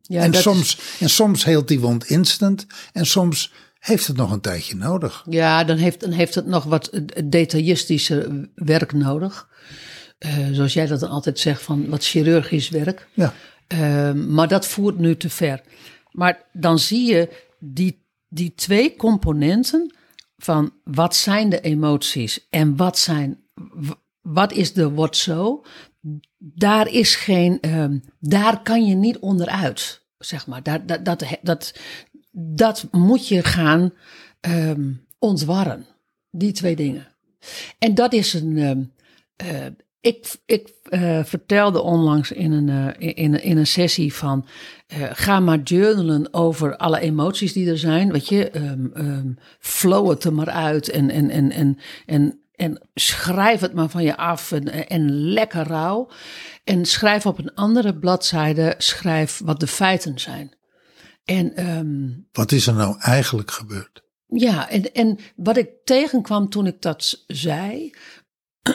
Ja, 0.03 0.23
en, 0.23 0.33
is- 0.33 0.43
soms, 0.43 0.79
en 1.01 1.11
soms 1.11 1.45
heelt 1.45 1.69
die 1.69 1.81
wond 1.81 2.05
instant 2.05 2.67
en 2.93 3.07
soms 3.07 3.53
heeft 3.79 4.07
het 4.07 4.17
nog 4.17 4.31
een 4.31 4.41
tijdje 4.41 4.77
nodig. 4.77 5.25
Ja, 5.31 5.65
dan 5.65 5.77
heeft, 5.77 6.01
dan 6.01 6.11
heeft 6.11 6.35
het 6.35 6.47
nog 6.47 6.65
wat 6.65 7.01
detailistischer 7.25 8.49
werk 8.55 8.93
nodig. 8.93 9.49
Eh, 10.19 10.49
zoals 10.53 10.73
jij 10.73 10.87
dat 10.87 11.01
dan 11.01 11.11
altijd 11.11 11.39
zegt, 11.39 11.63
van 11.63 11.89
wat 11.89 12.05
chirurgisch 12.05 12.69
werk. 12.69 13.09
Ja, 13.15 13.35
Eh, 13.67 14.13
maar 14.13 14.49
dat 14.49 14.67
voert 14.67 14.99
nu 14.99 15.17
te 15.17 15.31
ver. 15.31 15.63
Maar 16.11 16.45
dan 16.53 16.79
zie 16.79 17.07
je 17.13 17.45
die, 17.59 18.05
die 18.29 18.55
twee 18.55 18.97
componenten 18.97 19.95
van 20.37 20.73
wat 20.85 21.17
zijn 21.17 21.49
de 21.49 21.61
emoties 21.61 22.47
en 22.51 22.77
wat 22.77 22.99
zijn 22.99 23.43
wat 24.21 24.53
is 24.53 24.73
de 24.73 24.93
what 24.95 25.17
so. 25.17 25.65
Daar 26.39 26.89
is 26.89 27.15
geen, 27.15 27.61
ehm, 27.61 27.99
daar 28.21 28.63
kan 28.63 28.87
je 28.87 28.95
niet 28.95 29.19
onderuit, 29.19 30.07
zeg 30.19 30.47
maar. 30.47 30.63
Daar, 30.63 30.87
dat, 30.87 31.05
dat, 31.05 31.25
dat, 31.43 31.75
dat 32.33 32.87
moet 32.91 33.29
je 33.29 33.43
gaan 33.45 33.93
ehm, 34.41 34.93
ontwarren. 35.19 35.87
Die 36.31 36.53
twee 36.53 36.77
dingen. 36.77 37.07
En 37.79 37.95
dat 37.95 38.13
is 38.13 38.33
een. 38.35 38.57
ehm, 38.59 38.83
eh, 39.37 39.67
ik 40.01 40.37
ik 40.47 40.73
eh, 40.83 41.25
vertelde 41.25 41.81
onlangs 41.83 42.33
in 42.33 42.53
een, 42.53 42.69
eh, 42.99 43.15
in, 43.17 43.43
in 43.43 43.57
een 43.57 43.67
sessie 43.67 44.15
van. 44.15 44.47
eh, 44.87 45.03
ga 45.13 45.41
maar 45.41 45.59
journalen 45.59 46.35
over 46.35 46.77
alle 46.77 47.01
emoties 47.01 47.53
die 47.53 47.71
er 47.71 47.79
zijn. 47.79 48.13
Weet 48.13 48.29
je, 48.29 48.51
ehm, 48.51 48.87
ehm, 48.93 49.33
flow 49.59 50.09
het 50.11 50.25
er 50.25 50.33
maar 50.33 50.51
uit. 50.51 50.89
En, 50.91 51.11
en, 51.11 51.31
en, 51.31 51.51
en, 51.51 51.79
en, 52.07 52.41
en 52.55 52.89
schrijf 52.95 53.61
het 53.61 53.75
maar 53.75 53.89
van 53.89 54.03
je 54.03 54.17
af. 54.17 54.53
En, 54.53 54.89
en 54.89 55.11
lekker 55.11 55.67
rauw. 55.67 56.11
En 56.65 56.85
schrijf 56.85 57.27
op 57.27 57.39
een 57.39 57.55
andere 57.55 57.99
bladzijde. 57.99 58.75
Schrijf 58.79 59.41
wat 59.45 59.61
de 59.61 59.67
feiten 59.67 60.19
zijn. 60.19 60.57
En. 61.25 61.55
ehm, 61.57 62.09
wat 62.33 62.53
is 62.53 62.67
er 62.67 62.75
nou 62.75 62.97
eigenlijk 62.99 63.51
gebeurd? 63.51 64.07
ja, 64.29 64.71
en, 64.71 64.93
en 64.93 65.19
wat 65.37 65.57
ik 65.57 65.71
tegenkwam 65.85 66.49
toen 66.49 66.67
ik 66.67 66.83
dat 66.83 67.25
zei, 67.27 67.95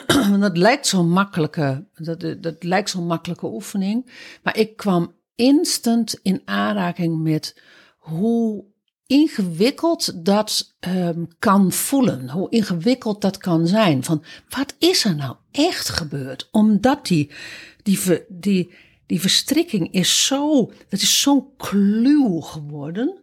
dat 0.40 0.56
lijkt 0.56 0.86
zo'n 0.86 1.10
makkelijke, 1.10 1.86
dat, 1.94 2.42
dat 2.42 2.62
lijkt 2.62 2.90
zo'n 2.90 3.06
makkelijke 3.06 3.46
oefening, 3.46 4.10
maar 4.42 4.56
ik 4.56 4.76
kwam 4.76 5.12
instant 5.34 6.18
in 6.22 6.42
aanraking 6.44 7.22
met 7.22 7.60
hoe 7.98 8.64
ingewikkeld 9.06 10.24
dat 10.24 10.74
ehm, 10.80 11.24
kan 11.38 11.72
voelen, 11.72 12.30
hoe 12.30 12.50
ingewikkeld 12.50 13.20
dat 13.20 13.36
kan 13.36 13.66
zijn. 13.66 14.04
Van 14.04 14.24
wat 14.48 14.74
is 14.78 15.04
er 15.04 15.14
nou 15.14 15.36
echt 15.50 15.88
gebeurd? 15.88 16.48
Omdat 16.50 17.06
die, 17.06 17.30
die, 17.82 17.98
die, 18.28 18.74
die 19.06 19.20
verstrikking 19.20 19.92
is 19.92 20.26
zo, 20.26 20.72
dat 20.88 21.00
is 21.00 21.20
zo'n 21.20 21.46
kluw 21.56 22.40
geworden. 22.40 23.22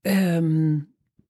ehm, 0.00 0.78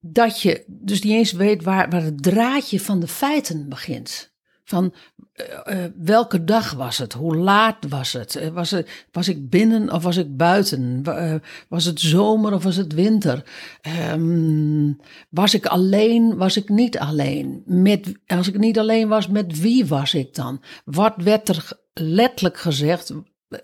dat 0.01 0.41
je 0.41 0.65
dus 0.67 1.03
niet 1.03 1.13
eens 1.13 1.33
weet 1.33 1.63
waar, 1.63 1.91
waar 1.91 2.03
het 2.03 2.23
draadje 2.23 2.81
van 2.81 3.01
de 3.01 3.07
feiten 3.07 3.69
begint. 3.69 4.35
Van 4.69 4.95
eh, 5.33 5.85
eh, 5.85 5.93
welke 5.97 6.45
dag 6.45 6.73
was 6.73 6.99
het? 6.99 7.13
Hoe 7.13 7.37
laat 7.37 7.77
was 7.89 8.13
het? 8.13 8.37
Eh, 8.37 8.49
Was, 8.49 8.71
het, 8.71 9.07
was 9.13 9.29
ik 9.29 9.51
binnen 9.51 9.93
of 9.93 10.03
was 10.03 10.17
ik 10.17 10.37
buiten? 10.37 11.03
Wa- 11.03 11.41
was 11.69 11.85
het 11.85 12.01
zomer 12.01 12.53
of 12.53 12.63
was 12.63 12.77
het 12.77 12.93
winter? 12.93 13.45
Ehm, 13.83 14.93
was 15.31 15.55
ik 15.55 15.67
alleen? 15.67 16.37
Was 16.37 16.57
ik 16.57 16.69
niet 16.69 16.99
alleen? 16.99 17.63
Met, 17.67 18.13
als 18.27 18.49
ik 18.49 18.59
niet 18.59 18.79
alleen 18.79 19.09
was, 19.09 19.29
met 19.29 19.61
wie 19.61 19.87
was 19.87 20.15
ik 20.15 20.35
dan? 20.35 20.63
Wat 20.85 21.15
werd 21.17 21.49
er 21.49 21.69
letterlijk 21.93 22.59
gezegd? 22.59 23.13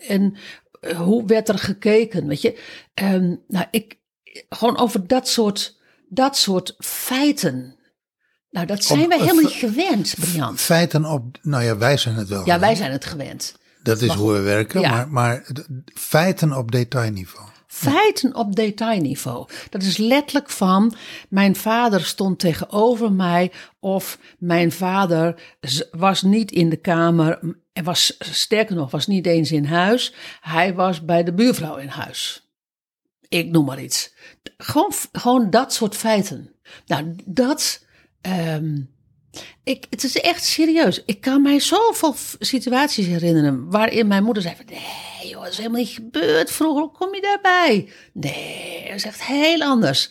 En 0.08 0.34
hoe 0.96 1.26
werd 1.26 1.48
er 1.48 1.58
gekeken? 1.58 2.26
Weet 2.26 2.42
je, 2.42 2.60
Ehm, 2.94 3.34
nou, 3.48 3.66
ik, 3.70 3.98
gewoon 4.48 4.78
over 4.78 5.06
dat 5.06 5.28
soort, 5.28 5.78
dat 6.08 6.36
soort 6.36 6.74
feiten. 6.78 7.76
Nou, 8.52 8.66
dat 8.66 8.84
zijn 8.84 9.00
Op- 9.00 9.08
wij 9.08 9.18
helemaal 9.18 9.42
niet 9.42 9.52
gewend, 9.52 10.14
Brian. 10.20 10.58
Feiten 10.58 11.04
op, 11.04 11.38
nou 11.42 11.64
ja, 11.64 11.76
wij 11.76 11.96
zijn 11.96 12.14
het 12.14 12.28
wel. 12.28 12.46
Ja, 12.46 12.58
wij 12.58 12.74
zijn 12.74 12.92
het 12.92 13.04
gewend. 13.04 13.54
Dat 13.82 14.00
is 14.00 14.08
maar 14.08 14.16
hoe 14.16 14.32
we 14.32 14.40
werken, 14.40 14.80
Ja. 14.80 14.90
maar, 14.90 15.08
maar 15.08 15.46
feiten 15.94 16.52
op 16.56 16.70
detailniveau. 16.72 17.48
Feiten 17.66 18.34
op 18.34 18.56
detailniveau. 18.56 19.48
Dat 19.70 19.82
is 19.82 19.96
letterlijk 19.96 20.50
van 20.50 20.94
mijn 21.28 21.56
vader 21.56 22.04
stond 22.04 22.38
tegenover 22.38 23.12
mij 23.12 23.52
of 23.80 24.18
mijn 24.38 24.72
vader 24.72 25.42
was 25.90 26.22
niet 26.22 26.50
in 26.50 26.68
de 26.68 26.76
kamer 26.76 27.38
en 27.72 27.84
was 27.84 28.16
sterker 28.18 28.74
nog 28.76 28.90
was 28.90 29.06
niet 29.06 29.26
eens 29.26 29.52
in 29.52 29.64
huis. 29.64 30.14
Hij 30.40 30.74
was 30.74 31.04
bij 31.04 31.24
de 31.24 31.32
buurvrouw 31.32 31.76
in 31.76 31.88
huis. 31.88 32.48
Ik 33.28 33.50
noem 33.50 33.64
maar 33.64 33.82
iets. 33.82 34.12
Gewoon, 34.56 34.92
gewoon 35.12 35.50
dat 35.50 35.72
soort 35.72 35.96
feiten. 35.96 36.50
Nou, 36.86 37.16
dat. 37.24 37.84
Ehm, 38.22 38.80
ik, 39.64 39.86
het 39.90 40.04
is 40.04 40.16
echt 40.20 40.44
serieus. 40.44 41.02
Ik 41.04 41.20
kan 41.20 41.42
mij 41.42 41.60
zoveel 41.60 42.14
situaties 42.38 43.06
herinneren 43.06 43.70
waarin 43.70 44.06
mijn 44.06 44.24
moeder 44.24 44.42
zei 44.42 44.56
van... 44.56 44.64
Nee 44.68 45.30
joh, 45.30 45.42
dat 45.42 45.50
is 45.52 45.56
helemaal 45.56 45.80
niet 45.80 45.88
gebeurd 45.88 46.50
vroeger. 46.50 46.82
Hoe 46.82 46.92
kom 46.92 47.14
je 47.14 47.20
daarbij? 47.20 47.88
Nee, 48.12 48.84
dat 48.86 48.94
is 48.94 49.04
echt 49.04 49.22
heel 49.24 49.60
anders. 49.62 50.10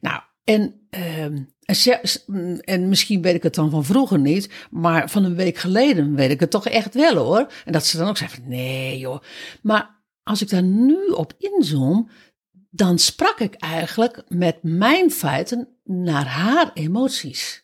Nou, 0.00 0.20
en, 0.44 0.86
en, 0.90 1.76
ze- 1.76 2.60
en 2.64 2.88
misschien 2.88 3.22
weet 3.22 3.34
ik 3.34 3.42
het 3.42 3.54
dan 3.54 3.70
van 3.70 3.84
vroeger 3.84 4.18
niet... 4.18 4.48
maar 4.70 5.10
van 5.10 5.24
een 5.24 5.34
week 5.36 5.56
geleden 5.58 6.14
weet 6.14 6.30
ik 6.30 6.40
het 6.40 6.50
toch 6.50 6.68
echt 6.68 6.94
wel 6.94 7.14
hoor. 7.16 7.46
En 7.64 7.72
dat 7.72 7.86
ze 7.86 7.96
dan 7.96 8.08
ook 8.08 8.16
zei 8.16 8.30
van 8.30 8.48
nee 8.48 8.98
joh. 8.98 9.20
Maar 9.62 10.02
als 10.22 10.42
ik 10.42 10.48
daar 10.50 10.62
nu 10.62 11.06
op 11.06 11.32
inzoom... 11.38 12.10
dan 12.76 12.98
sprak 12.98 13.40
ik 13.40 13.54
eigenlijk 13.54 14.22
met 14.28 14.58
mijn 14.62 15.10
feiten 15.10 15.68
naar 15.84 16.26
haar 16.26 16.70
emoties. 16.74 17.62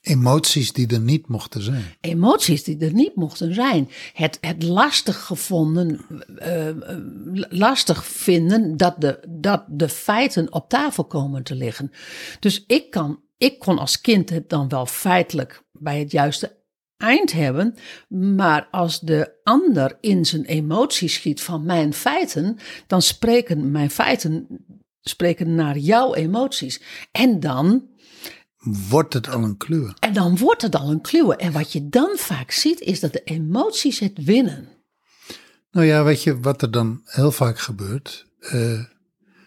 Emoties 0.00 0.72
die 0.72 0.86
er 0.86 1.00
niet 1.00 1.28
mochten 1.28 1.62
zijn. 1.62 1.84
Emoties 2.00 2.64
die 2.64 2.78
er 2.78 2.92
niet 2.92 3.14
mochten 3.14 3.54
zijn. 3.54 3.90
Het, 4.12 4.38
het 4.40 4.62
lastig 4.62 5.24
gevonden, 5.24 6.00
eh, 6.36 6.68
eh, 6.68 6.76
lastig 7.48 8.06
vinden 8.06 8.76
dat 8.76 9.00
de, 9.00 9.20
dat 9.28 9.64
de 9.68 9.88
feiten 9.88 10.52
op 10.52 10.68
tafel 10.68 11.04
komen 11.04 11.42
te 11.42 11.54
liggen. 11.54 11.90
Dus 12.40 12.64
ik, 12.66 12.90
kan, 12.90 13.20
ik 13.36 13.58
kon 13.58 13.78
als 13.78 14.00
kind 14.00 14.30
het 14.30 14.48
dan 14.48 14.68
wel 14.68 14.86
feitelijk 14.86 15.62
bij 15.72 15.98
het 15.98 16.10
juiste 16.10 16.57
eind 16.98 17.32
hebben. 17.32 17.74
Maar 18.08 18.68
als 18.70 19.00
de 19.00 19.40
ander 19.42 19.98
in 20.00 20.24
zijn 20.26 20.44
emotie 20.44 21.08
schiet 21.08 21.40
van 21.42 21.64
mijn 21.64 21.94
feiten, 21.94 22.56
dan 22.86 23.02
spreken 23.02 23.70
mijn 23.70 23.90
feiten 23.90 24.46
spreken 25.00 25.54
naar 25.54 25.78
jouw 25.78 26.14
emoties. 26.14 26.82
En 27.12 27.40
dan, 27.40 27.86
Wordt 28.88 29.14
het 29.14 29.28
al 29.28 29.42
een 29.42 29.56
kleur? 29.56 29.94
en 30.00 30.12
dan 30.12 30.36
wordt 30.36 30.62
het 30.62 30.74
al 30.76 30.90
een 30.90 31.00
kluwe. 31.00 31.36
En 31.36 31.52
wat 31.52 31.72
je 31.72 31.88
dan 31.88 32.10
vaak 32.16 32.50
ziet, 32.50 32.80
is 32.80 33.00
dat 33.00 33.12
de 33.12 33.22
emoties 33.24 33.98
het 33.98 34.24
winnen. 34.24 34.68
Nou 35.70 35.86
ja, 35.86 36.04
weet 36.04 36.22
je 36.22 36.40
wat 36.40 36.62
er 36.62 36.70
dan 36.70 37.00
heel 37.04 37.32
vaak 37.32 37.58
gebeurt? 37.58 38.26
Eh, 38.38 38.84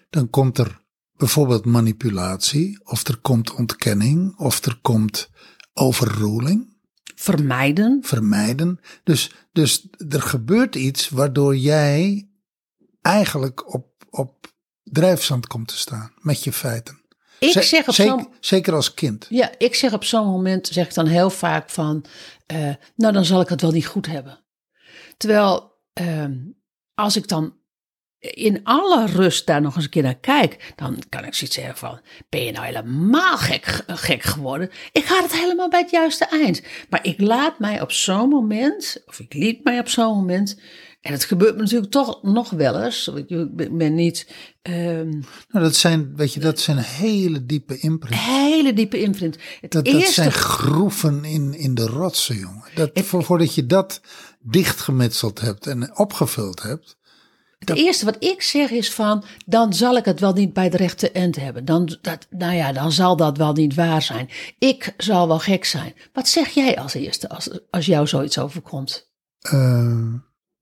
dan 0.10 0.30
komt 0.30 0.58
er 0.58 0.80
bijvoorbeeld 1.18 1.66
manipulatie, 1.66 2.80
of 2.84 3.08
er 3.08 3.18
komt 3.18 3.54
ontkenning, 3.54 4.38
of 4.38 4.66
er 4.66 4.80
komt 4.82 5.30
overruling, 5.74 6.76
Vermijden. 7.22 8.00
vermijden. 8.04 8.80
Dus, 9.04 9.32
dus 9.52 9.88
er 10.10 10.22
gebeurt 10.22 10.76
iets 10.76 11.10
waardoor 11.10 11.56
jij 11.58 12.30
eigenlijk 13.02 13.74
op, 13.74 13.88
op 14.10 14.54
drijfzand 14.84 15.48
komt 15.48 15.68
te 15.68 15.78
staan 15.78 16.14
met 16.18 16.44
je 16.44 16.54
feiten. 16.54 17.00
Ik 17.40 17.52
Ze- 17.52 17.62
zeg 17.62 17.88
op 17.88 17.94
zeker, 17.94 18.28
zeker 18.40 18.74
als 18.74 18.94
kind. 18.94 19.28
Ja, 19.30 19.52
ik 19.58 19.76
zeg 19.76 19.94
op 19.94 20.04
zo'n 20.04 20.26
moment, 20.28 20.68
zeg 20.68 20.86
ik 20.88 20.94
dan 20.94 21.08
heel 21.08 21.30
vaak 21.30 21.70
van, 21.70 22.06
eh, 22.46 22.74
nou 22.96 23.14
dan 23.14 23.26
zal 23.26 23.42
ik 23.42 23.48
het 23.50 23.62
wel 23.62 23.72
niet 23.72 23.86
goed 23.88 24.06
hebben. 24.06 24.40
Terwijl, 25.18 25.72
ehm, 25.94 26.38
als 26.94 27.16
ik 27.16 27.28
dan 27.28 27.56
in 28.22 28.60
alle 28.64 29.06
rust 29.06 29.46
daar 29.46 29.62
nog 29.62 29.76
eens 29.76 29.84
een 29.84 29.90
keer 29.90 30.04
naar 30.04 30.20
kijk, 30.20 30.74
dan 30.76 30.98
kan 31.10 31.26
ik 31.26 31.34
zoiets 31.34 31.56
zeggen 31.56 31.78
van, 31.78 32.00
ben 32.30 32.44
je 32.44 32.52
nou 32.52 32.66
helemaal 32.66 33.38
gek, 33.38 33.84
gek 33.88 34.24
geworden? 34.24 34.70
Ik 34.92 35.06
ga 35.06 35.22
het 35.22 35.34
helemaal 35.34 35.70
bij 35.70 35.80
het 35.82 35.90
juiste 35.90 36.26
eind. 36.26 36.62
Maar 36.90 37.06
ik 37.06 37.22
laat 37.22 37.60
mij 37.60 37.82
op 37.82 37.92
zo'n 37.92 38.30
moment, 38.30 39.04
of 39.06 39.20
ik 39.20 39.34
liet 39.34 39.64
mij 39.64 39.80
op 39.80 39.90
zo'n 39.90 40.16
moment, 40.16 40.60
en 41.02 41.12
het 41.12 41.24
gebeurt 41.24 41.56
me 41.56 41.62
natuurlijk 41.62 41.92
toch 41.92 42.24
nog 42.24 42.50
wel 42.50 42.84
eens, 42.84 43.08
ik 43.08 43.56
ben- 43.78 43.96
niet... 43.96 44.28
ehm, 44.62 45.10
Nou, 45.50 45.66
dat 45.66 45.76
zijn, 45.76 46.16
weet 46.16 46.34
je, 46.34 46.40
dat 46.40 46.60
zijn 46.60 46.78
hele 46.78 47.46
diepe 47.46 47.78
imprints. 47.80 48.26
hele 48.26 48.74
diepe 48.74 49.02
imprint. 49.02 49.38
Het 49.62 49.72
Dat, 49.72 49.86
dat 49.86 49.94
eerste 49.94 50.14
zijn 50.14 50.32
groeven 50.32 51.24
in, 51.26 51.54
in 51.54 51.76
de 51.76 51.86
rotsen, 51.86 52.36
jongen. 52.36 52.64
Dat, 52.76 52.92
voor, 52.94 53.24
voordat 53.24 53.56
je 53.56 53.66
dat 53.66 54.02
dichtgemetseld 54.40 55.40
hebt 55.40 55.68
en 55.68 55.98
opgevuld 55.98 56.62
hebt. 56.62 57.00
Het 57.66 57.78
eerste 57.78 58.06
wat 58.06 58.24
ik 58.24 58.42
zeg 58.42 58.70
is 58.72 58.94
van, 58.94 59.24
dan 59.46 59.74
zal 59.74 59.98
ik 59.98 60.06
het 60.06 60.20
wel 60.20 60.34
niet 60.34 60.54
bij 60.54 60.70
de 60.70 60.78
rechte 60.78 61.12
end 61.12 61.36
hebben. 61.36 61.66
Dan, 61.66 61.98
dat, 62.02 62.28
nou 62.30 62.54
ja, 62.54 62.72
dan 62.74 62.92
zal 62.92 63.16
dat 63.16 63.38
wel 63.38 63.54
niet 63.54 63.76
waar 63.76 64.02
zijn. 64.02 64.30
Ik 64.60 64.94
zal 64.98 65.28
wel 65.28 65.40
gek 65.40 65.66
zijn. 65.66 65.94
Wat 66.14 66.28
zeg 66.28 66.50
jij 66.50 66.80
als 66.80 66.94
eerste 66.94 67.30
als, 67.30 67.60
als 67.70 67.86
jou 67.86 68.08
zoiets 68.08 68.40
overkomt? 68.40 69.12
Eh, 69.40 70.14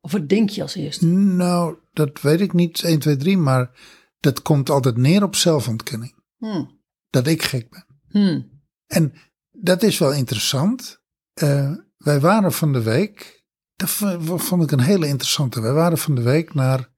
Of 0.01 0.11
wat 0.11 0.29
denk 0.29 0.49
je 0.49 0.61
als 0.61 0.75
eerste? 0.75 1.05
nou, 1.05 1.75
dat 1.93 2.21
weet 2.21 2.41
ik 2.41 2.53
niet 2.53 2.83
1, 2.83 2.99
2, 2.99 3.17
3, 3.17 3.37
maar 3.37 3.71
dat 4.19 4.41
komt 4.41 4.69
altijd 4.69 4.97
neer 4.97 5.23
op 5.23 5.35
zelfontkenning. 5.35 6.15
Hmm. 6.37 6.79
Dat 7.09 7.27
ik 7.27 7.43
gek 7.43 7.69
ben. 7.69 7.85
Hmm. 8.09 8.61
En 8.87 9.13
dat 9.51 9.83
is 9.83 9.97
wel 9.97 10.13
interessant. 10.13 11.01
Eh, 11.33 11.71
wij 11.97 12.19
waren 12.19 12.51
van 12.51 12.73
de 12.73 12.83
week, 12.83 13.43
dat 13.75 13.89
vond 14.41 14.63
ik 14.63 14.71
een 14.71 14.79
hele 14.79 15.07
interessante. 15.07 15.61
Wij 15.61 15.73
waren 15.73 15.97
van 15.97 16.15
de 16.15 16.21
week 16.21 16.53
naar 16.53 16.89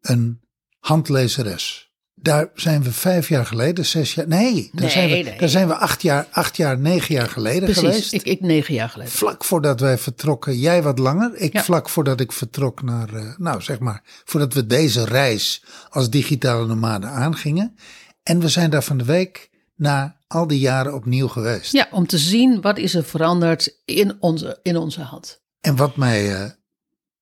een 0.00 0.40
handlezeres. 0.78 1.88
Daar 2.14 2.50
zijn 2.54 2.82
we 2.82 2.92
vijf 2.92 3.28
jaar 3.28 3.46
geleden, 3.46 3.86
zes 3.86 4.14
jaar. 4.14 4.28
Nee, 4.28 4.70
daar, 4.72 4.82
Nee, 4.82 4.90
zijn, 4.90 5.08
we, 5.08 5.14
nee. 5.14 5.38
daar 5.38 5.48
zijn 5.48 5.66
we 5.68 5.74
acht 5.74 6.02
jaar, 6.02 6.26
acht 6.30 6.56
jaar, 6.56 6.78
negen 6.78 7.14
jaar 7.14 7.28
geleden 7.28 7.62
Precies, 7.64 7.80
geweest. 7.82 8.12
ik, 8.12 8.22
ik 8.22 8.40
negen 8.40 8.74
jaar 8.74 8.88
geleden. 8.88 9.12
Vlak 9.12 9.44
voordat 9.44 9.80
wij 9.80 9.98
vertrokken, 9.98 10.58
jij 10.58 10.82
wat 10.82 10.98
langer. 10.98 11.36
Ik 11.36 11.52
Ja. 11.52 11.62
vlak 11.62 11.88
voordat 11.88 12.20
ik 12.20 12.32
vertrok 12.32 12.82
naar, 12.82 13.14
eh, 13.14 13.36
nou 13.36 13.62
zeg 13.62 13.78
maar, 13.78 14.02
voordat 14.24 14.54
we 14.54 14.66
deze 14.66 15.04
reis 15.04 15.64
als 15.90 16.10
digitale 16.10 16.66
nomaden 16.66 17.10
aangingen. 17.10 17.76
En 18.22 18.40
we 18.40 18.48
zijn 18.48 18.70
daar 18.70 18.82
van 18.84 18.98
de 18.98 19.04
week 19.04 19.50
na 19.76 20.16
al 20.26 20.46
die 20.46 20.58
jaren 20.58 20.94
opnieuw 20.94 21.28
geweest. 21.28 21.72
Ja, 21.72 21.88
om 21.90 22.06
te 22.06 22.18
zien 22.18 22.60
wat 22.60 22.78
is 22.78 22.94
er 22.94 23.04
veranderd 23.04 23.80
in 23.84 24.16
onze, 24.20 24.58
in 24.62 24.76
onze 24.76 25.00
hand. 25.02 25.42
En 25.60 25.76
wat 25.76 25.96
mij, 25.96 26.34
eh, 26.42 26.50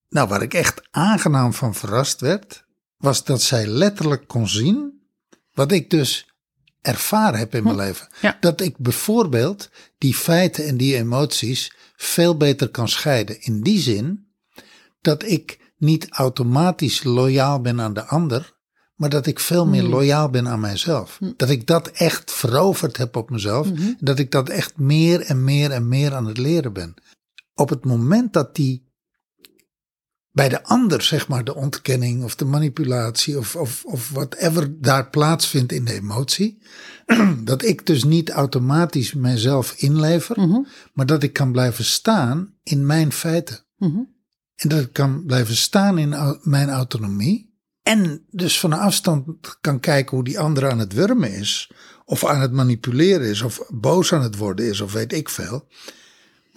nou 0.09 0.29
waar 0.29 0.43
ik 0.43 0.55
echt 0.55 0.89
aangenaam 0.91 1.53
van 1.53 1.75
verrast 1.75 2.21
werd, 2.21 2.67
was 2.99 3.25
dat 3.25 3.43
zij 3.43 3.67
letterlijk 3.67 4.29
kon 4.29 4.49
zien 4.49 5.03
wat 5.53 5.73
ik 5.73 5.91
dus 5.91 6.29
ervaren 6.81 7.39
heb 7.39 7.55
in 7.55 7.63
mijn 7.63 7.77
leven. 7.77 8.09
Ja. 8.21 8.37
Dat 8.41 8.61
ik 8.61 8.79
bijvoorbeeld 8.79 9.71
die 9.99 10.15
feiten 10.15 10.67
en 10.67 10.77
die 10.77 10.97
emoties 10.97 11.73
veel 11.97 12.37
beter 12.37 12.69
kan 12.69 12.89
scheiden. 12.89 13.41
In 13.41 13.61
die 13.61 13.79
zin 13.79 14.27
dat 15.01 15.23
ik 15.23 15.73
niet 15.77 16.09
automatisch 16.11 17.03
loyaal 17.03 17.61
ben 17.61 17.81
aan 17.81 17.95
de 17.95 18.05
ander, 18.05 18.57
maar 18.95 19.09
dat 19.09 19.27
ik 19.27 19.41
veel 19.41 19.67
meer 19.67 19.83
loyaal 19.83 20.31
ben 20.31 20.49
aan 20.49 20.61
mijzelf. 20.61 21.19
Dat 21.37 21.51
ik 21.51 21.67
dat 21.67 21.89
echt 21.89 22.33
veroverd 22.33 22.97
heb 22.97 23.17
op 23.17 23.31
mezelf. 23.31 23.69
Dat 23.99 24.19
ik 24.19 24.31
dat 24.31 24.49
echt 24.49 24.79
meer 24.79 25.21
en 25.21 25.45
meer 25.45 25.71
en 25.71 25.89
meer 25.89 26.15
aan 26.15 26.27
het 26.27 26.39
leren 26.39 26.73
ben. 26.73 26.95
Op 27.55 27.69
het 27.69 27.85
moment 27.85 28.33
dat 28.33 28.55
die 28.55 28.88
bij 30.39 30.49
de 30.49 30.63
ander, 30.63 31.03
zeg 31.03 31.29
maar, 31.29 31.45
de 31.45 31.55
ontkenning 31.55 32.25
of 32.25 32.35
de 32.35 32.45
manipulatie 32.45 33.39
of, 33.39 33.57
of, 33.57 33.85
of 33.85 34.11
whatever 34.11 34.81
daar 34.81 35.11
plaatsvindt 35.11 35.73
in 35.73 35.85
de 35.85 35.93
emotie, 35.93 36.63
dat 37.45 37.65
ik 37.65 37.87
dus 37.87 38.05
niet 38.05 38.31
automatisch 38.31 39.13
mijzelf 39.15 39.75
inlever, 39.77 40.37
maar 40.93 41.07
dat 41.07 41.23
ik 41.23 41.33
kan 41.33 41.53
blijven 41.53 41.85
staan 41.85 42.55
in 42.63 42.87
mijn 42.87 43.13
feiten. 43.13 43.65
Mhm. 43.77 43.99
En 44.55 44.69
dat 44.69 44.81
ik 44.81 44.93
kan 44.93 45.25
blijven 45.27 45.57
staan 45.57 45.99
in 45.99 46.39
mijn 46.43 46.71
autonomie. 46.71 47.57
En 47.83 48.25
dus 48.31 48.61
van 48.61 48.73
een 48.73 48.79
afstand 48.79 49.27
kan 49.61 49.81
kijken 49.81 50.17
hoe 50.17 50.25
die 50.25 50.39
ander 50.39 50.71
aan 50.71 50.79
het 50.79 50.93
wurmen 50.93 51.33
is. 51.33 51.71
Of 52.05 52.25
aan 52.25 52.41
het 52.41 52.53
manipuleren 52.53 53.27
is. 53.29 53.43
Of 53.43 53.63
boos 53.69 54.13
aan 54.13 54.23
het 54.23 54.37
worden 54.37 54.69
is. 54.69 54.81
Of 54.81 54.93
weet 54.93 55.13
ik 55.13 55.29
veel. 55.29 55.69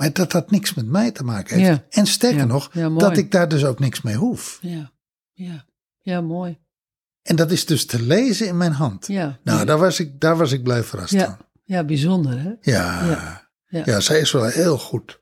Maar 0.02 0.14
dat 0.14 0.32
dat 0.32 0.52
niks 0.52 0.74
met 0.74 0.86
mij 0.86 1.12
te 1.12 1.24
maken 1.24 1.58
heeft. 1.58 1.70
Ja. 1.70 1.86
En 2.00 2.06
sterker 2.06 2.38
Ja. 2.40 2.46
nog, 2.46 2.70
Ja, 2.74 2.90
dat 2.90 3.18
ik 3.18 3.32
daar 3.32 3.48
dus 3.48 3.66
ook 3.66 3.80
niks 3.80 4.02
mee 4.02 4.16
hoef. 4.16 4.58
Ja, 4.62 4.92
ja, 5.34 5.66
ja, 6.02 6.22
mooi. 6.22 6.58
En 7.22 7.36
dat 7.36 7.52
is 7.52 7.66
dus 7.66 7.86
te 7.86 8.02
lezen 8.02 8.48
in 8.48 8.58
mijn 8.58 8.72
hand. 8.72 9.08
Ja, 9.08 9.40
Nou, 9.44 9.66
daar 9.66 9.78
was 9.78 10.00
ik, 10.00 10.20
daar 10.20 10.38
was 10.38 10.52
ik 10.52 10.64
blij 10.64 10.84
verrast 10.84 11.10
van. 11.10 11.20
ja, 11.20 11.38
ja 11.64 11.84
bijzonder 11.84 12.40
hè? 12.40 12.50
Ja. 12.62 13.06
Ja. 13.06 13.50
Ja. 13.68 13.82
Ja. 13.86 14.00
zij 14.00 14.20
is 14.20 14.32
wel 14.32 14.46
heel 14.46 14.78
goed. 14.78 15.22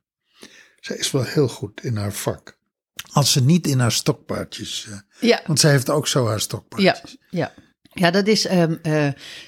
Zij 0.80 0.96
is 0.98 1.12
wel 1.12 1.24
heel 1.24 1.48
goed 1.48 1.84
in 1.84 1.98
haar 1.98 2.13
vak. 2.13 2.58
Als 3.12 3.32
ze 3.32 3.44
niet 3.44 3.68
in 3.68 3.80
haar 3.80 3.92
stokpaardjes. 3.92 4.88
eh, 4.92 4.98
Ja, 5.30 5.42
want 5.46 5.60
zij 5.60 5.72
heeft 5.72 5.89
ook 5.89 6.08
zo 6.08 6.24
haar 6.24 6.34
Ja, 6.34 6.39
stokpaardjes. 6.39 7.18
ja. 7.30 7.52
Ja, 7.94 8.12
dat 8.12 8.28
is. 8.28 8.46
ehm, 8.46 8.76
eh, 8.82 8.92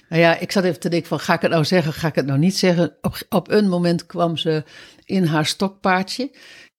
nou 0.10 0.22
ja, 0.22 0.38
ik 0.38 0.52
zat 0.52 0.64
even 0.64 0.80
te 0.80 0.90
denken: 0.90 1.08
van, 1.08 1.20
ga 1.20 1.34
ik 1.34 1.42
het 1.42 1.52
nou 1.52 1.66
zeggen? 1.66 1.94
Ga 1.94 2.08
ik 2.08 2.16
het 2.16 2.26
nou 2.26 2.40
niet 2.40 2.58
zeggen? 2.58 2.96
Op, 3.02 3.22
op 3.30 3.52
een 3.52 3.68
moment 3.70 4.06
kwam 4.06 4.38
ze 4.38 4.64
in 5.12 5.24
haar 5.26 5.46
stokpaardje. 5.46 6.36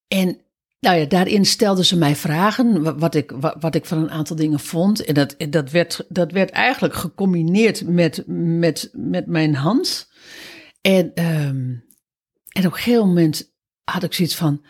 En 0.07 0.41
nou 0.79 0.97
ja, 0.97 1.05
daarin 1.05 1.45
stelde 1.45 1.85
ze 1.85 1.97
mij 1.97 2.15
vragen. 2.15 2.83
wa- 2.83 2.95
Wat 2.95 3.15
ik, 3.15 3.31
wa- 3.31 3.55
wat 3.59 3.75
ik 3.75 3.85
van 3.85 3.97
een 3.97 4.11
aantal 4.11 4.35
dingen 4.35 4.59
vond. 4.59 5.05
En 5.05 5.13
dat, 5.13 5.35
dat, 5.49 5.71
werd, 5.71 6.05
dat 6.09 6.31
werd 6.31 6.49
eigenlijk 6.49 6.93
gecombineerd 6.93 7.87
met, 7.87 8.23
met, 8.27 8.89
met 8.93 9.27
mijn 9.27 9.55
hand. 9.55 10.09
En, 10.81 11.13
ehm, 11.13 11.71
en 12.49 12.65
op 12.65 12.71
een 12.71 12.73
gegeven 12.73 13.07
moment 13.07 13.53
had 13.83 14.03
ik 14.03 14.13
zoiets 14.13 14.35
van: 14.35 14.65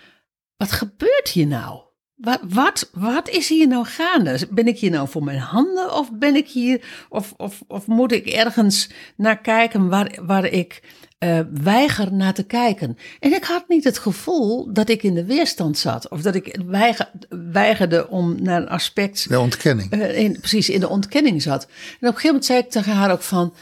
wat 0.57 0.71
gebeurt 0.71 1.29
hier 1.29 1.47
nou? 1.47 1.82
Wat, 2.23 2.39
wat, 2.49 2.89
wat 2.93 3.29
is 3.29 3.49
hier 3.49 3.67
nou 3.67 3.85
gaande? 3.85 4.47
Ben 4.49 4.67
ik 4.67 4.79
hier 4.79 4.91
nou 4.91 5.09
voor 5.09 5.23
mijn 5.23 5.39
handen 5.39 5.93
of 5.93 6.09
ben 6.13 6.35
ik 6.35 6.47
hier, 6.47 6.81
of, 7.09 7.33
of, 7.37 7.63
of 7.67 7.87
moet 7.87 8.11
ik 8.11 8.25
ergens 8.27 8.89
naar 9.15 9.37
kijken 9.41 9.89
waar, 9.89 10.19
waar 10.25 10.45
ik 10.45 10.81
eh, 11.17 11.39
weiger 11.63 12.13
naar 12.13 12.33
te 12.33 12.43
kijken? 12.43 12.97
En 13.19 13.33
ik 13.33 13.43
had 13.43 13.63
niet 13.67 13.83
het 13.83 13.97
gevoel 13.97 14.73
dat 14.73 14.89
ik 14.89 15.03
in 15.03 15.13
de 15.13 15.25
weerstand 15.25 15.77
zat 15.77 16.09
of 16.09 16.21
dat 16.21 16.35
ik 16.35 16.59
weiger, 16.65 17.11
weigerde 17.51 18.09
om 18.09 18.41
naar 18.41 18.61
een 18.61 18.69
aspect 18.69 19.29
De 19.29 19.39
ontkenning. 19.39 19.91
eh, 19.91 20.17
in, 20.17 20.39
precies 20.39 20.69
in 20.69 20.79
de 20.79 20.89
ontkenning 20.89 21.41
zat. 21.41 21.63
En 21.63 21.69
op 21.69 21.75
een 21.99 22.07
gegeven 22.07 22.27
moment 22.27 22.45
zei 22.45 22.59
ik 22.59 22.69
tegen 22.69 22.93
haar 22.93 23.11
ook 23.11 23.21
van, 23.21 23.53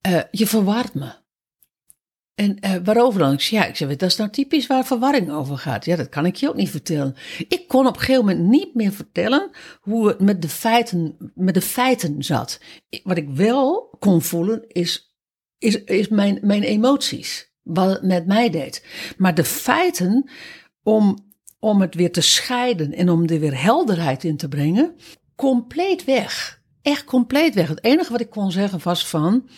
eh, 0.00 0.20
je 0.30 0.46
verwart 0.46 0.94
me. 0.94 1.12
En 2.36 2.58
eh, 2.58 2.74
waarover 2.84 3.20
dan? 3.20 3.34
Ja, 3.38 3.64
ik 3.64 3.76
zei, 3.76 3.96
dat 3.96 4.10
is 4.10 4.16
nou 4.16 4.30
typisch 4.30 4.66
waar 4.66 4.86
verwarring 4.86 5.30
over 5.30 5.58
gaat. 5.58 5.84
Ja, 5.84 5.96
dat 5.96 6.08
kan 6.08 6.26
ik 6.26 6.36
je 6.36 6.48
ook 6.48 6.54
niet 6.54 6.70
vertellen. 6.70 7.16
Ik 7.48 7.68
kon 7.68 7.86
op 7.86 7.94
een 7.94 8.00
gegeven 8.00 8.24
moment 8.24 8.48
niet 8.48 8.74
meer 8.74 8.92
vertellen 8.92 9.50
hoe 9.80 10.08
het 10.08 10.20
met 10.20 10.42
de 10.42 10.48
feiten, 10.48 11.16
met 11.34 11.54
de 11.54 11.60
feiten 11.60 12.22
zat. 12.22 12.60
Wat 13.02 13.16
ik 13.16 13.28
wel 13.28 13.96
kon 13.98 14.22
voelen 14.22 14.64
is, 14.68 15.16
is, 15.58 15.84
is 15.84 16.08
mijn, 16.08 16.38
mijn 16.42 16.62
emoties. 16.62 17.52
Wat 17.62 17.88
het 17.88 18.02
met 18.02 18.26
mij 18.26 18.50
deed. 18.50 18.84
Maar 19.16 19.34
de 19.34 19.44
feiten, 19.44 20.30
om, 20.82 21.18
om 21.58 21.80
het 21.80 21.94
weer 21.94 22.12
te 22.12 22.20
scheiden 22.20 22.92
en 22.92 23.10
om 23.10 23.26
er 23.26 23.40
weer 23.40 23.62
helderheid 23.62 24.24
in 24.24 24.36
te 24.36 24.48
brengen, 24.48 24.94
compleet 25.36 26.04
weg. 26.04 26.62
Echt 26.82 27.04
compleet 27.04 27.54
weg. 27.54 27.68
Het 27.68 27.84
enige 27.84 28.12
wat 28.12 28.20
ik 28.20 28.30
kon 28.30 28.52
zeggen 28.52 28.80
was 28.82 29.08
van, 29.08 29.48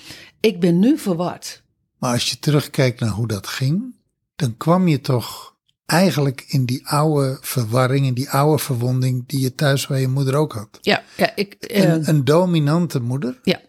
ik 0.41 0.61
ben 0.61 0.79
nu 0.79 0.99
verward. 0.99 1.67
Maar 1.99 2.13
als 2.13 2.31
je 2.31 2.39
terugkijkt 2.39 3.01
naar 3.01 3.09
hoe 3.11 3.27
dat 3.27 3.47
ging, 3.47 3.97
dan 4.37 4.57
kwam 4.57 4.89
je 4.89 5.01
toch 5.01 5.57
eigenlijk 5.87 6.45
in 6.49 6.65
die 6.65 6.87
oude 6.89 7.39
verwarring, 7.41 8.07
in 8.07 8.15
die 8.15 8.31
oude 8.31 8.63
verwonding 8.63 9.27
die 9.29 9.41
je 9.41 9.55
thuis 9.55 9.87
bij 9.87 10.01
je 10.01 10.09
moeder 10.09 10.35
ook 10.35 10.53
had. 10.53 10.79
Ja, 10.81 11.03
ja 11.17 11.33
ik. 11.37 11.55
eh, 11.55 11.83
Een, 11.93 12.09
een 12.09 12.25
dominante 12.25 13.01
moeder, 13.01 13.39
ja. 13.43 13.61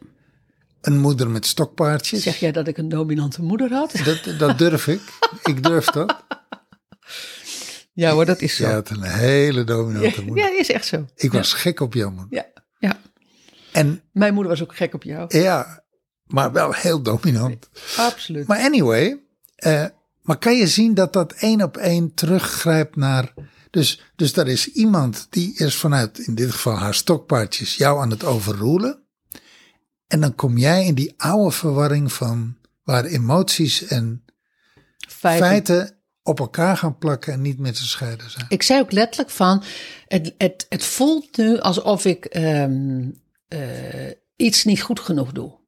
een 0.81 0.97
moeder 0.99 1.29
met 1.29 1.45
stokpaardjes. 1.45 2.23
Zeg 2.23 2.37
jij 2.39 2.51
dat 2.51 2.67
ik 2.67 2.77
een 2.77 2.89
dominante 2.89 3.41
moeder 3.41 3.71
had? 3.71 3.91
Dat, 4.05 4.39
dat 4.39 4.57
durf 4.57 4.87
ik. 4.87 5.01
Ik 5.43 5.63
durf 5.63 5.85
dat. 5.85 6.23
Ja 7.93 8.11
hoor, 8.11 8.25
dat 8.25 8.41
is 8.41 8.55
zo. 8.55 8.67
Je 8.67 8.73
had 8.73 8.89
een 8.89 9.03
hele 9.03 9.63
dominante 9.63 10.21
moeder. 10.23 10.51
Ja, 10.53 10.59
is 10.59 10.71
echt 10.71 10.85
zo. 10.85 11.05
Ik 11.15 11.31
was 11.31 11.53
gek 11.53 11.79
op 11.79 11.93
jouw 11.93 12.09
moeder. 12.11 12.27
Ja, 12.29 12.45
ja. 12.79 12.99
En 13.71 14.01
Mijn 14.11 14.33
moeder 14.33 14.51
was 14.51 14.61
ook 14.61 14.75
gek 14.75 14.93
op 14.93 15.03
jou. 15.03 15.37
ja, 15.39 15.83
maar 16.29 16.51
wel 16.51 16.73
heel 16.73 17.01
dominant. 17.01 17.69
Absoluut. 17.97 18.47
Maar 18.47 18.59
anyway, 18.59 19.19
eh, 19.55 19.85
maar 20.21 20.37
kan 20.37 20.57
je 20.57 20.67
zien 20.67 20.93
dat 20.93 21.13
dat 21.13 21.33
één 21.33 21.61
op 21.61 21.77
één 21.77 22.13
teruggrijpt 22.13 22.95
naar. 22.95 23.33
Dus, 23.69 24.11
dus 24.15 24.35
er 24.35 24.47
is 24.47 24.71
iemand 24.71 25.27
die 25.29 25.57
is 25.57 25.75
vanuit, 25.75 26.17
in 26.19 26.35
dit 26.35 26.51
geval 26.51 26.75
haar 26.75 26.93
stokpaardjes, 26.93 27.75
jou 27.75 28.01
aan 28.01 28.09
het 28.09 28.23
overroelen. 28.23 28.99
En 30.07 30.21
dan 30.21 30.35
kom 30.35 30.57
jij 30.57 30.85
in 30.85 30.95
die 30.95 31.13
oude 31.17 31.51
verwarring 31.51 32.13
van 32.13 32.57
waar 32.83 33.05
emoties 33.05 33.83
en 33.83 34.23
Feiten. 35.07 35.47
feiten 35.47 35.97
op 36.23 36.39
elkaar 36.39 36.77
gaan 36.77 36.97
plakken 36.97 37.33
en 37.33 37.41
niet 37.41 37.59
meer 37.59 37.73
te 37.73 37.87
scheiden 37.87 38.31
zijn. 38.31 38.45
Ik 38.49 38.63
zei 38.63 38.79
ook 38.79 38.91
letterlijk 38.91 39.29
van, 39.29 39.63
het, 40.07 40.33
het, 40.37 40.65
het 40.69 40.83
voelt 40.83 41.37
nu 41.37 41.59
alsof 41.59 42.05
ik 42.05 42.25
ehm, 42.25 43.09
eh, 43.47 44.11
iets 44.35 44.63
niet 44.63 44.81
goed 44.81 44.99
genoeg 44.99 45.31
doe. 45.31 45.58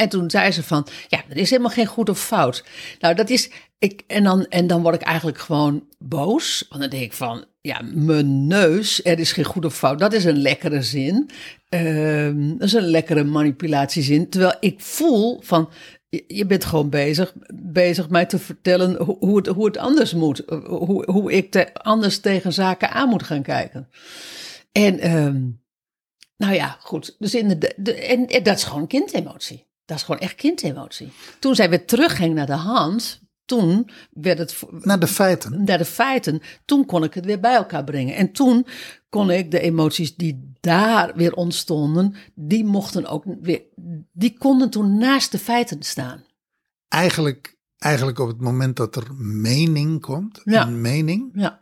En 0.00 0.08
toen 0.08 0.30
zei 0.30 0.50
ze 0.50 0.62
van, 0.62 0.86
ja, 1.08 1.22
er 1.28 1.36
is 1.36 1.50
helemaal 1.50 1.70
geen 1.70 1.86
goed 1.86 2.08
of 2.08 2.20
fout. 2.20 2.64
Nou, 3.00 3.14
dat 3.14 3.30
is, 3.30 3.50
ik, 3.78 4.02
en, 4.06 4.24
dan, 4.24 4.46
en 4.46 4.66
dan 4.66 4.82
word 4.82 4.94
ik 4.94 5.02
eigenlijk 5.02 5.38
gewoon 5.38 5.86
boos. 5.98 6.66
Want 6.68 6.80
dan 6.80 6.90
denk 6.90 7.02
ik 7.02 7.12
van, 7.12 7.44
ja, 7.60 7.80
mijn 7.94 8.46
neus, 8.46 9.04
er 9.04 9.18
is 9.18 9.32
geen 9.32 9.44
goed 9.44 9.64
of 9.64 9.76
fout. 9.76 9.98
Dat 9.98 10.12
is 10.12 10.24
een 10.24 10.42
lekkere 10.42 10.82
zin. 10.82 11.30
Ehm, 11.68 12.48
dat 12.48 12.62
is 12.66 12.72
een 12.72 12.90
lekkere 12.90 13.24
manipulatiezin. 13.24 14.28
Terwijl 14.28 14.54
ik 14.60 14.80
voel 14.80 15.40
van, 15.42 15.70
je- 16.26 16.46
bent 16.46 16.64
gewoon 16.64 16.90
bezig, 16.90 17.34
bezig 17.54 18.08
mij 18.08 18.26
te 18.26 18.38
vertellen 18.38 18.96
hoe, 19.02 19.36
het, 19.36 19.46
hoe 19.46 19.66
het 19.66 19.76
anders 19.76 20.14
moet. 20.14 20.42
Hoe, 20.66 21.10
hoe 21.10 21.32
ik 21.32 21.70
anders 21.72 22.18
tegen 22.18 22.52
zaken 22.52 22.90
aan 22.90 23.08
moet 23.08 23.22
gaan 23.22 23.42
kijken. 23.42 23.88
En 24.72 24.98
ehm, 24.98 25.40
nou 26.36 26.54
ja, 26.54 26.76
goed. 26.80 27.16
Dus 27.18 27.34
in 27.34 27.48
de, 27.48 27.74
de, 27.76 27.94
en, 27.94 28.26
en 28.26 28.42
dat 28.42 28.56
is 28.56 28.64
gewoon 28.64 28.86
kindemotie. 28.86 29.68
Dat 29.90 29.98
is 29.98 30.04
gewoon 30.04 30.20
echt 30.20 30.34
kindemotie. 30.34 31.12
Toen 31.38 31.54
zij 31.54 31.70
weer 31.70 31.86
terugging 31.86 32.34
naar 32.34 32.46
de 32.46 32.52
hand, 32.52 33.20
toen 33.44 33.90
werd 34.10 34.38
het 34.38 34.62
Naar 34.70 34.98
de 34.98 35.06
feiten. 35.06 35.64
naar 35.64 35.78
de 35.78 35.84
feiten, 35.84 36.40
toen 36.64 36.86
kon 36.86 37.04
ik 37.04 37.14
het 37.14 37.24
weer 37.24 37.40
bij 37.40 37.54
elkaar 37.54 37.84
brengen. 37.84 38.14
En 38.14 38.32
toen 38.32 38.66
kon 39.08 39.30
ik 39.30 39.50
de 39.50 39.60
emoties 39.60 40.14
die 40.16 40.52
daar 40.60 41.14
weer 41.14 41.34
ontstonden, 41.34 42.14
die 42.34 42.64
mochten 42.64 43.06
ook 43.06 43.24
weer, 43.40 43.62
die 44.12 44.38
konden 44.38 44.70
toen 44.70 44.98
naast 44.98 45.30
de 45.32 45.38
feiten 45.38 45.82
staan. 45.82 46.24
Eigenlijk, 46.88 47.56
eigenlijk 47.78 48.18
op 48.18 48.28
het 48.28 48.40
moment 48.40 48.76
dat 48.76 48.96
er 48.96 49.14
mening 49.18 50.00
komt, 50.00 50.40
Ja. 50.44 50.66
een 50.66 50.80
mening. 50.80 51.30
Ja, 51.34 51.58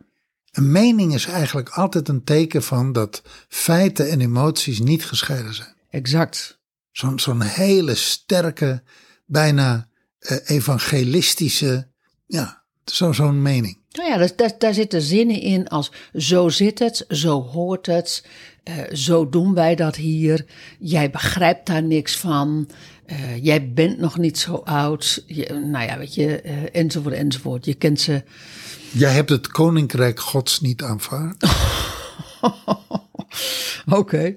Een 0.52 0.72
mening 0.72 1.14
is 1.14 1.26
eigenlijk 1.26 1.68
altijd 1.68 2.08
een 2.08 2.24
teken 2.24 2.62
van 2.62 2.92
dat 2.92 3.22
feiten 3.48 4.10
en 4.10 4.20
emoties 4.20 4.80
niet 4.80 5.04
gescheiden 5.04 5.54
zijn. 5.54 5.74
exact. 5.90 6.57
Zo'n 6.98 7.18
zo'n 7.18 7.42
hele 7.42 7.94
sterke, 7.94 8.82
bijna 9.26 9.88
eh, 10.18 10.36
evangelistische, 10.44 11.88
ja, 12.26 12.62
zo- 12.84 13.12
zo'n 13.12 13.42
mening. 13.42 13.78
Nou 13.92 14.08
ja, 14.10 14.16
daar, 14.16 14.30
daar, 14.36 14.52
daar 14.58 14.74
zitten 14.74 15.02
zinnen 15.02 15.40
in 15.40 15.68
als 15.68 15.92
zo 16.14 16.48
zit 16.48 16.78
het, 16.78 17.04
zo 17.08 17.42
hoort 17.42 17.86
het, 17.86 18.26
eh, 18.62 18.74
zo 18.92 19.28
doen 19.28 19.54
wij 19.54 19.74
dat 19.74 19.96
hier, 19.96 20.46
jij 20.78 21.10
begrijpt 21.10 21.66
daar 21.66 21.82
niks 21.82 22.16
van, 22.16 22.68
eh, 23.06 23.44
jij 23.44 23.72
bent 23.72 23.98
nog 23.98 24.18
niet 24.18 24.38
zo 24.38 24.54
oud, 24.54 25.22
je, 25.26 25.52
nou 25.52 25.84
ja, 25.86 25.98
weet 25.98 26.14
je, 26.14 26.40
enzovoort, 26.72 27.14
enzovoort. 27.14 27.64
Je 27.64 27.74
kent 27.74 28.00
ze. 28.00 28.22
Jij 28.92 29.12
hebt 29.12 29.30
het 29.30 29.48
koninkrijk 29.48 30.20
gods 30.20 30.60
niet 30.60 30.82
aanvaard. 30.82 31.44
Oké. 34.00 34.36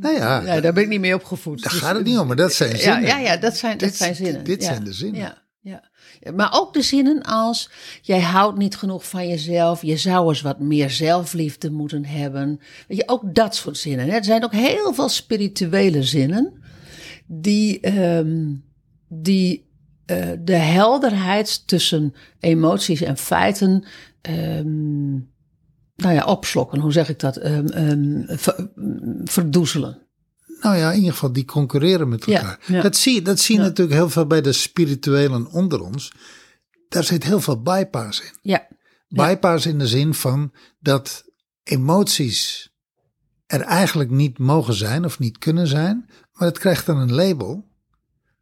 Nou 0.00 0.14
ja, 0.14 0.42
Ja, 0.42 0.60
daar 0.60 0.72
ben 0.72 0.82
ik 0.82 0.88
niet 0.88 1.00
mee 1.00 1.14
opgevoed. 1.14 1.62
daar 1.62 1.72
Dus- 1.72 1.80
gaat 1.80 1.94
het 1.96 2.04
niet 2.04 2.18
om, 2.18 2.26
maar 2.26 2.36
dat 2.36 2.52
zijn 2.52 2.78
zinnen. 2.78 3.02
ja, 3.06 3.18
ja 3.18 3.36
dat, 3.36 3.56
zijn, 3.56 3.78
dat 3.78 3.88
Dit- 3.88 3.96
zijn 3.96 4.14
zinnen. 4.14 4.44
dit 4.44 4.64
zijn 4.64 4.84
de 4.84 4.92
zinnen. 4.92 5.20
Ja, 5.20 5.42
ja. 5.60 5.88
Ja, 6.20 6.32
Maar 6.32 6.50
ook 6.52 6.72
de 6.74 6.82
zinnen 6.82 7.22
als: 7.22 7.70
jij 8.02 8.20
houdt 8.20 8.58
niet 8.58 8.76
genoeg 8.76 9.08
van 9.08 9.28
jezelf, 9.28 9.82
je 9.82 9.96
zou 9.96 10.28
eens 10.28 10.40
wat 10.40 10.60
meer 10.60 10.90
zelfliefde 10.90 11.70
moeten 11.70 12.04
hebben. 12.04 12.60
Weet 12.88 12.98
je, 12.98 13.08
ook 13.08 13.34
dat 13.34 13.54
soort 13.56 13.76
zinnen. 13.78 14.08
Er 14.08 14.24
zijn 14.24 14.44
ook 14.44 14.52
heel 14.52 14.94
veel 14.94 15.08
spirituele 15.08 16.02
zinnen 16.02 16.62
die, 17.26 17.80
ehm, 17.80 18.46
die 19.08 19.66
eh, 20.06 20.26
de 20.40 20.54
helderheid 20.56 21.66
tussen 21.66 22.14
emoties 22.40 23.00
en 23.02 23.16
feiten. 23.16 23.84
ehm, 24.20 25.14
nou 26.02 26.14
ja, 26.14 26.24
opslokken, 26.24 26.78
hoe 26.80 26.92
zeg 26.92 27.08
ik 27.08 27.18
dat? 27.20 27.34
Ver- 28.26 28.70
verdoezelen. 29.24 30.06
Nou 30.60 30.76
ja, 30.76 30.90
in 30.90 30.96
ieder 30.98 31.12
geval 31.12 31.32
die 31.32 31.44
concurreren 31.44 32.08
met 32.08 32.24
Ja, 32.26 32.38
elkaar. 32.40 32.58
ja. 32.66 32.82
Dat 32.82 32.96
zie, 32.96 33.14
je- 33.14 33.22
dat 33.22 33.38
zie 33.40 33.54
je 33.56 33.60
Ja. 33.60 33.66
natuurlijk 33.66 33.96
heel 33.96 34.08
veel 34.10 34.26
bij 34.26 34.40
de 34.40 34.52
spirituelen 34.52 35.46
onder 35.50 35.80
ons. 35.80 36.12
Daar 36.88 37.04
zit 37.04 37.24
heel 37.24 37.40
veel 37.40 37.62
bypass 37.62 38.20
in. 38.20 38.38
Ja, 38.42 38.66
Bypass 39.08 39.66
in 39.66 39.78
de 39.78 39.86
zin 39.86 40.14
van 40.14 40.52
dat 40.80 41.24
emoties 41.62 42.70
er 43.46 43.60
eigenlijk 43.60 44.10
niet 44.10 44.38
mogen 44.38 44.74
zijn 44.74 45.04
of 45.04 45.18
niet 45.18 45.38
kunnen 45.38 45.66
zijn, 45.66 46.10
maar 46.32 46.48
het 46.48 46.58
krijgt 46.58 46.86
dan 46.86 46.96
een 46.98 47.14
label, 47.14 47.67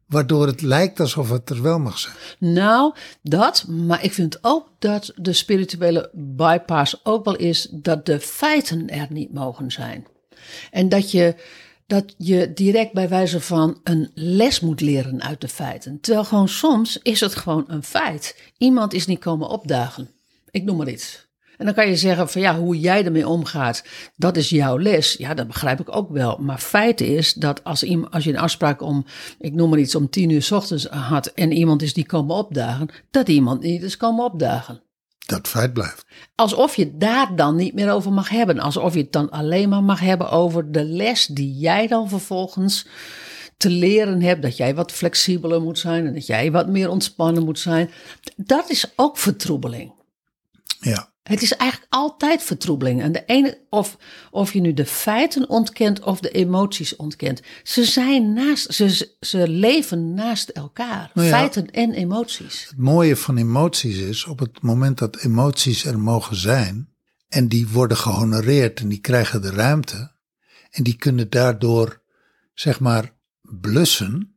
waardoor 0.07 0.47
het 0.47 0.61
lijkt 0.61 0.99
alsof 0.99 1.29
het 1.29 1.49
er 1.49 1.61
wel 1.61 1.79
mag 1.79 1.99
zijn. 1.99 2.15
Nou, 2.39 2.93
dat, 3.21 3.67
maar 3.67 4.03
ik 4.03 4.13
vind 4.13 4.37
ook 4.41 4.69
dat 4.79 5.11
de 5.15 5.33
spirituele 5.33 6.09
bypass 6.13 6.99
ook 7.03 7.25
wel 7.25 7.35
is 7.35 7.67
dat 7.71 8.05
de 8.05 8.19
feiten 8.19 8.89
er 8.89 9.07
niet 9.09 9.33
mogen 9.33 9.71
zijn. 9.71 10.07
En 10.71 10.89
dat 10.89 11.11
je, 11.11 11.35
dat 11.87 12.15
je 12.17 12.53
direct 12.53 12.93
bij 12.93 13.09
wijze 13.09 13.41
van 13.41 13.79
een 13.83 14.11
les 14.13 14.59
moet 14.59 14.81
leren 14.81 15.23
uit 15.23 15.41
de 15.41 15.47
feiten. 15.47 15.99
Terwijl 15.99 16.25
gewoon 16.25 16.49
soms 16.49 16.97
is 16.97 17.19
het 17.19 17.35
gewoon 17.35 17.63
een 17.67 17.83
feit. 17.83 18.51
Iemand 18.57 18.93
is 18.93 19.05
niet 19.05 19.19
komen 19.19 19.49
opdagen. 19.49 20.09
Ik 20.51 20.63
noem 20.63 20.77
maar 20.77 20.89
iets. 20.89 21.26
En 21.57 21.65
dan 21.65 21.73
kan 21.73 21.87
je 21.87 21.95
zeggen 21.95 22.29
van 22.29 22.41
ja, 22.41 22.59
hoe 22.59 22.79
jij 22.79 23.05
ermee 23.05 23.27
omgaat, 23.27 23.83
dat 24.15 24.37
is 24.37 24.49
jouw 24.49 24.79
les. 24.79 25.13
Ja, 25.13 25.33
dat 25.33 25.47
begrijp 25.47 25.79
ik 25.79 25.95
ook 25.95 26.09
wel. 26.11 26.37
Maar 26.37 26.57
feit 26.57 27.01
is 27.01 27.33
dat 27.33 27.63
als, 27.63 27.83
iem- 27.83 28.07
als 28.09 28.23
je 28.23 28.29
een 28.29 28.39
afspraak 28.39 28.81
om, 28.81 29.05
ik 29.39 29.53
noem 29.53 29.69
maar 29.69 29.79
iets, 29.79 29.95
om 29.95 30.09
tien 30.09 30.29
uur 30.29 30.41
's 30.41 30.51
ochtends 30.51 30.85
had 30.85 31.27
en 31.27 31.51
iemand 31.51 31.81
is 31.81 31.93
die 31.93 32.05
komen 32.05 32.35
opdagen, 32.35 32.89
dat 33.11 33.27
iemand 33.27 33.61
niet 33.61 33.83
is 33.83 33.97
komen 33.97 34.25
opdagen. 34.25 34.81
Dat 35.25 35.47
feit 35.47 35.73
blijft. 35.73 36.05
Alsof 36.35 36.75
je 36.75 36.97
daar 36.97 37.35
dan 37.35 37.55
niet 37.55 37.73
meer 37.73 37.91
over 37.91 38.13
mag 38.13 38.29
hebben. 38.29 38.59
Alsof 38.59 38.93
je 38.93 39.01
het 39.01 39.11
dan 39.11 39.29
alleen 39.29 39.69
maar 39.69 39.83
mag 39.83 39.99
hebben 39.99 40.29
over 40.29 40.71
de 40.71 40.83
les 40.83 41.25
die 41.25 41.57
jij 41.57 41.87
dan 41.87 42.09
vervolgens 42.09 42.87
te 43.57 43.69
leren 43.69 44.21
hebt. 44.21 44.41
Dat 44.41 44.57
jij 44.57 44.75
wat 44.75 44.91
flexibeler 44.91 45.61
moet 45.61 45.79
zijn 45.79 46.05
en 46.07 46.13
dat 46.13 46.25
jij 46.25 46.51
wat 46.51 46.67
meer 46.67 46.89
ontspannen 46.89 47.43
moet 47.43 47.59
zijn. 47.59 47.89
Dat 48.35 48.69
is 48.69 48.91
ook 48.95 49.17
vertroebeling. 49.17 49.96
Ja. 50.79 51.15
Het 51.23 51.41
is 51.41 51.53
eigenlijk 51.55 51.93
altijd 51.93 52.43
vertroebeling. 52.43 53.01
En 53.01 53.11
de 53.11 53.23
ene, 53.25 53.65
of, 53.69 53.97
of 54.31 54.53
je 54.53 54.61
nu 54.61 54.73
de 54.73 54.85
feiten 54.85 55.49
ontkent 55.49 56.03
of 56.03 56.19
de 56.19 56.29
emoties 56.29 56.95
ontkent. 56.95 57.41
Ze 57.63 57.85
zijn 57.85 58.33
naast, 58.33 58.73
ze, 58.73 59.15
ze 59.19 59.47
leven 59.47 60.13
naast 60.13 60.49
elkaar. 60.49 61.11
Nou 61.13 61.27
ja. 61.27 61.33
Feiten 61.33 61.71
en 61.71 61.93
emoties. 61.93 62.65
Het 62.69 62.77
mooie 62.77 63.15
van 63.15 63.37
emoties 63.37 63.97
is, 63.97 64.25
op 64.25 64.39
het 64.39 64.61
moment 64.61 64.97
dat 64.97 65.15
emoties 65.15 65.85
er 65.85 65.99
mogen 65.99 66.35
zijn, 66.35 66.89
en 67.27 67.47
die 67.47 67.67
worden 67.67 67.97
gehonoreerd 67.97 68.79
en 68.79 68.87
die 68.87 68.99
krijgen 68.99 69.41
de 69.41 69.51
ruimte, 69.51 70.11
en 70.69 70.83
die 70.83 70.95
kunnen 70.95 71.29
daardoor, 71.29 72.01
zeg 72.53 72.79
maar, 72.79 73.13
blussen 73.41 74.35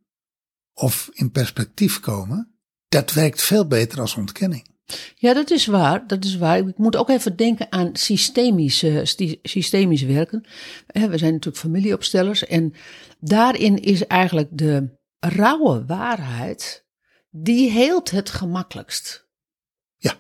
of 0.73 1.11
in 1.13 1.31
perspectief 1.31 2.01
komen, 2.01 2.55
dat 2.89 3.13
werkt 3.13 3.43
veel 3.43 3.67
beter 3.67 4.01
als 4.01 4.15
ontkenning. 4.15 4.70
Ja, 5.15 5.35
dat 5.35 5.51
is 5.51 5.67
waar. 5.67 6.07
Dat 6.07 6.25
is 6.25 6.37
waar. 6.37 6.59
Ik 6.59 6.79
moet 6.79 6.97
ook 6.97 7.09
even 7.09 7.37
denken 7.37 7.73
aan 7.73 7.91
systemisch, 7.97 8.83
eh, 8.83 9.01
systemisch 9.43 10.03
werken. 10.03 10.45
Eh, 10.87 11.05
We 11.05 11.19
zijn 11.19 11.33
natuurlijk 11.33 11.63
familieopstellers. 11.63 12.47
En 12.47 12.75
daarin 13.21 13.79
is 13.79 14.07
eigenlijk 14.07 14.49
de 14.51 14.99
rauwe 15.19 15.85
waarheid, 15.87 16.87
die 17.31 17.71
heelt 17.71 18.11
het 18.11 18.31
gemakkelijkst. 18.31 19.29
Ja. 19.97 20.15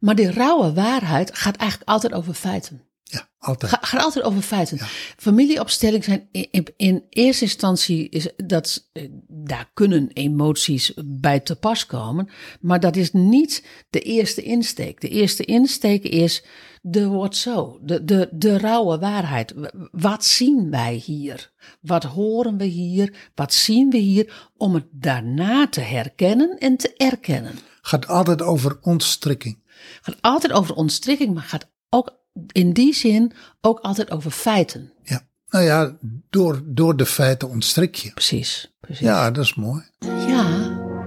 Maar 0.00 0.14
die 0.14 0.30
rauwe 0.30 0.72
waarheid 0.72 1.36
gaat 1.36 1.56
eigenlijk 1.56 1.90
altijd 1.90 2.12
over 2.12 2.34
feiten. 2.34 2.89
Ja, 3.10 3.28
altijd. 3.38 3.72
Ga, 3.72 3.78
gaat 3.80 4.02
altijd 4.02 4.24
over 4.24 4.42
feiten. 4.42 4.76
Ja. 4.76 4.86
Familieopstelling 5.16 6.04
zijn 6.04 6.28
in, 6.32 6.48
in, 6.50 6.66
in 6.76 7.04
eerste 7.08 7.44
instantie 7.44 8.08
is 8.08 8.28
dat 8.36 8.88
eh, 8.92 9.08
daar 9.28 9.70
kunnen 9.74 10.10
emoties 10.12 10.92
bij 11.04 11.40
te 11.40 11.56
pas 11.56 11.86
komen, 11.86 12.28
maar 12.60 12.80
dat 12.80 12.96
is 12.96 13.12
niet 13.12 13.66
de 13.90 14.00
eerste 14.00 14.42
insteek. 14.42 15.00
De 15.00 15.08
eerste 15.08 15.44
insteek 15.44 16.02
is 16.04 16.44
de 16.82 17.06
wordt 17.06 17.36
zo, 17.36 17.78
de, 17.82 18.04
de, 18.04 18.28
de 18.32 18.58
rauwe 18.58 18.98
waarheid. 18.98 19.54
Wat 19.90 20.24
zien 20.24 20.70
wij 20.70 20.94
hier? 20.94 21.52
Wat 21.80 22.04
horen 22.04 22.56
we 22.56 22.64
hier? 22.64 23.30
Wat 23.34 23.54
zien 23.54 23.90
we 23.90 23.98
hier? 23.98 24.50
Om 24.56 24.74
het 24.74 24.86
daarna 24.90 25.68
te 25.68 25.80
herkennen 25.80 26.58
en 26.58 26.76
te 26.76 26.94
erkennen. 26.96 27.58
Gaat 27.80 28.06
altijd 28.06 28.42
over 28.42 28.78
ontstrikking. 28.80 29.62
Het 29.64 30.00
gaat 30.02 30.18
altijd 30.20 30.52
over 30.52 30.74
ontstrikking, 30.74 31.34
maar 31.34 31.42
gaat 31.42 31.70
ook 31.88 32.19
in 32.52 32.72
die 32.72 32.94
zin 32.94 33.32
ook 33.60 33.78
altijd 33.78 34.10
over 34.10 34.30
feiten. 34.30 34.92
Ja. 35.02 35.28
Nou 35.48 35.64
ja, 35.64 35.96
door, 36.30 36.62
door 36.64 36.96
de 36.96 37.06
feiten 37.06 37.48
ontstrik 37.48 37.94
je. 37.94 38.10
Precies, 38.12 38.72
precies. 38.80 39.06
Ja, 39.06 39.30
dat 39.30 39.44
is 39.44 39.54
mooi. 39.54 39.82
Ja, 39.98 40.44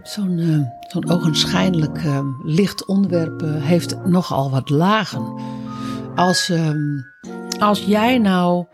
zo'n 0.04 0.40
eh, 0.40 0.90
zo'n 0.92 1.10
ogenschijnlijk 1.10 1.98
eh, 1.98 2.20
licht 2.44 2.86
onderwerp 2.86 3.42
eh, 3.42 3.64
heeft 3.64 4.06
nogal 4.06 4.52
wat 4.52 4.70
lagen. 4.70 5.42
Als, 6.16 6.50
ehm, 6.50 7.00
als 7.60 7.84
jij 7.86 8.18
nou 8.18 8.66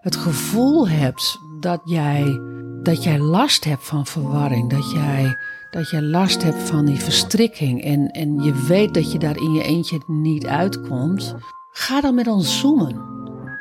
het 0.00 0.16
gevoel 0.16 0.88
hebt 0.88 1.38
dat 1.60 1.80
jij, 1.84 2.40
dat 2.82 3.02
jij 3.02 3.18
last 3.18 3.64
hebt 3.64 3.86
van 3.86 4.06
verwarring, 4.06 4.70
dat 4.70 4.90
jij, 4.90 5.36
dat 5.70 5.90
jij 5.90 6.02
last 6.02 6.42
hebt 6.42 6.62
van 6.62 6.84
die 6.84 6.98
verstrikking 6.98 7.84
en, 7.84 8.10
en 8.10 8.42
je 8.42 8.64
weet 8.66 8.94
dat 8.94 9.12
je 9.12 9.18
daar 9.18 9.36
in 9.36 9.52
je 9.52 9.62
eentje 9.62 10.02
niet 10.06 10.46
uitkomt, 10.46 11.34
Ga 11.74 12.00
dan 12.00 12.14
met 12.14 12.26
ons 12.26 12.58
zoomen. 12.58 13.10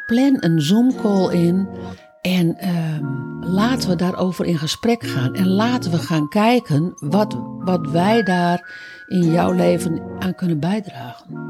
Plan 0.05 0.37
een 0.39 0.61
Zoom-call 0.61 1.33
in 1.33 1.69
en 2.21 2.57
ehm, 2.57 3.05
laten 3.39 3.89
we 3.89 3.95
daarover 3.95 4.45
in 4.45 4.57
gesprek 4.57 5.03
gaan. 5.03 5.33
En 5.33 5.47
laten 5.47 5.91
we 5.91 5.97
gaan 5.97 6.29
kijken 6.29 6.93
wat, 6.95 7.37
wat 7.57 7.89
wij 7.89 8.23
daar 8.23 8.73
in 9.07 9.31
jouw 9.31 9.51
leven 9.51 10.01
aan 10.19 10.35
kunnen 10.35 10.59
bijdragen. 10.59 11.49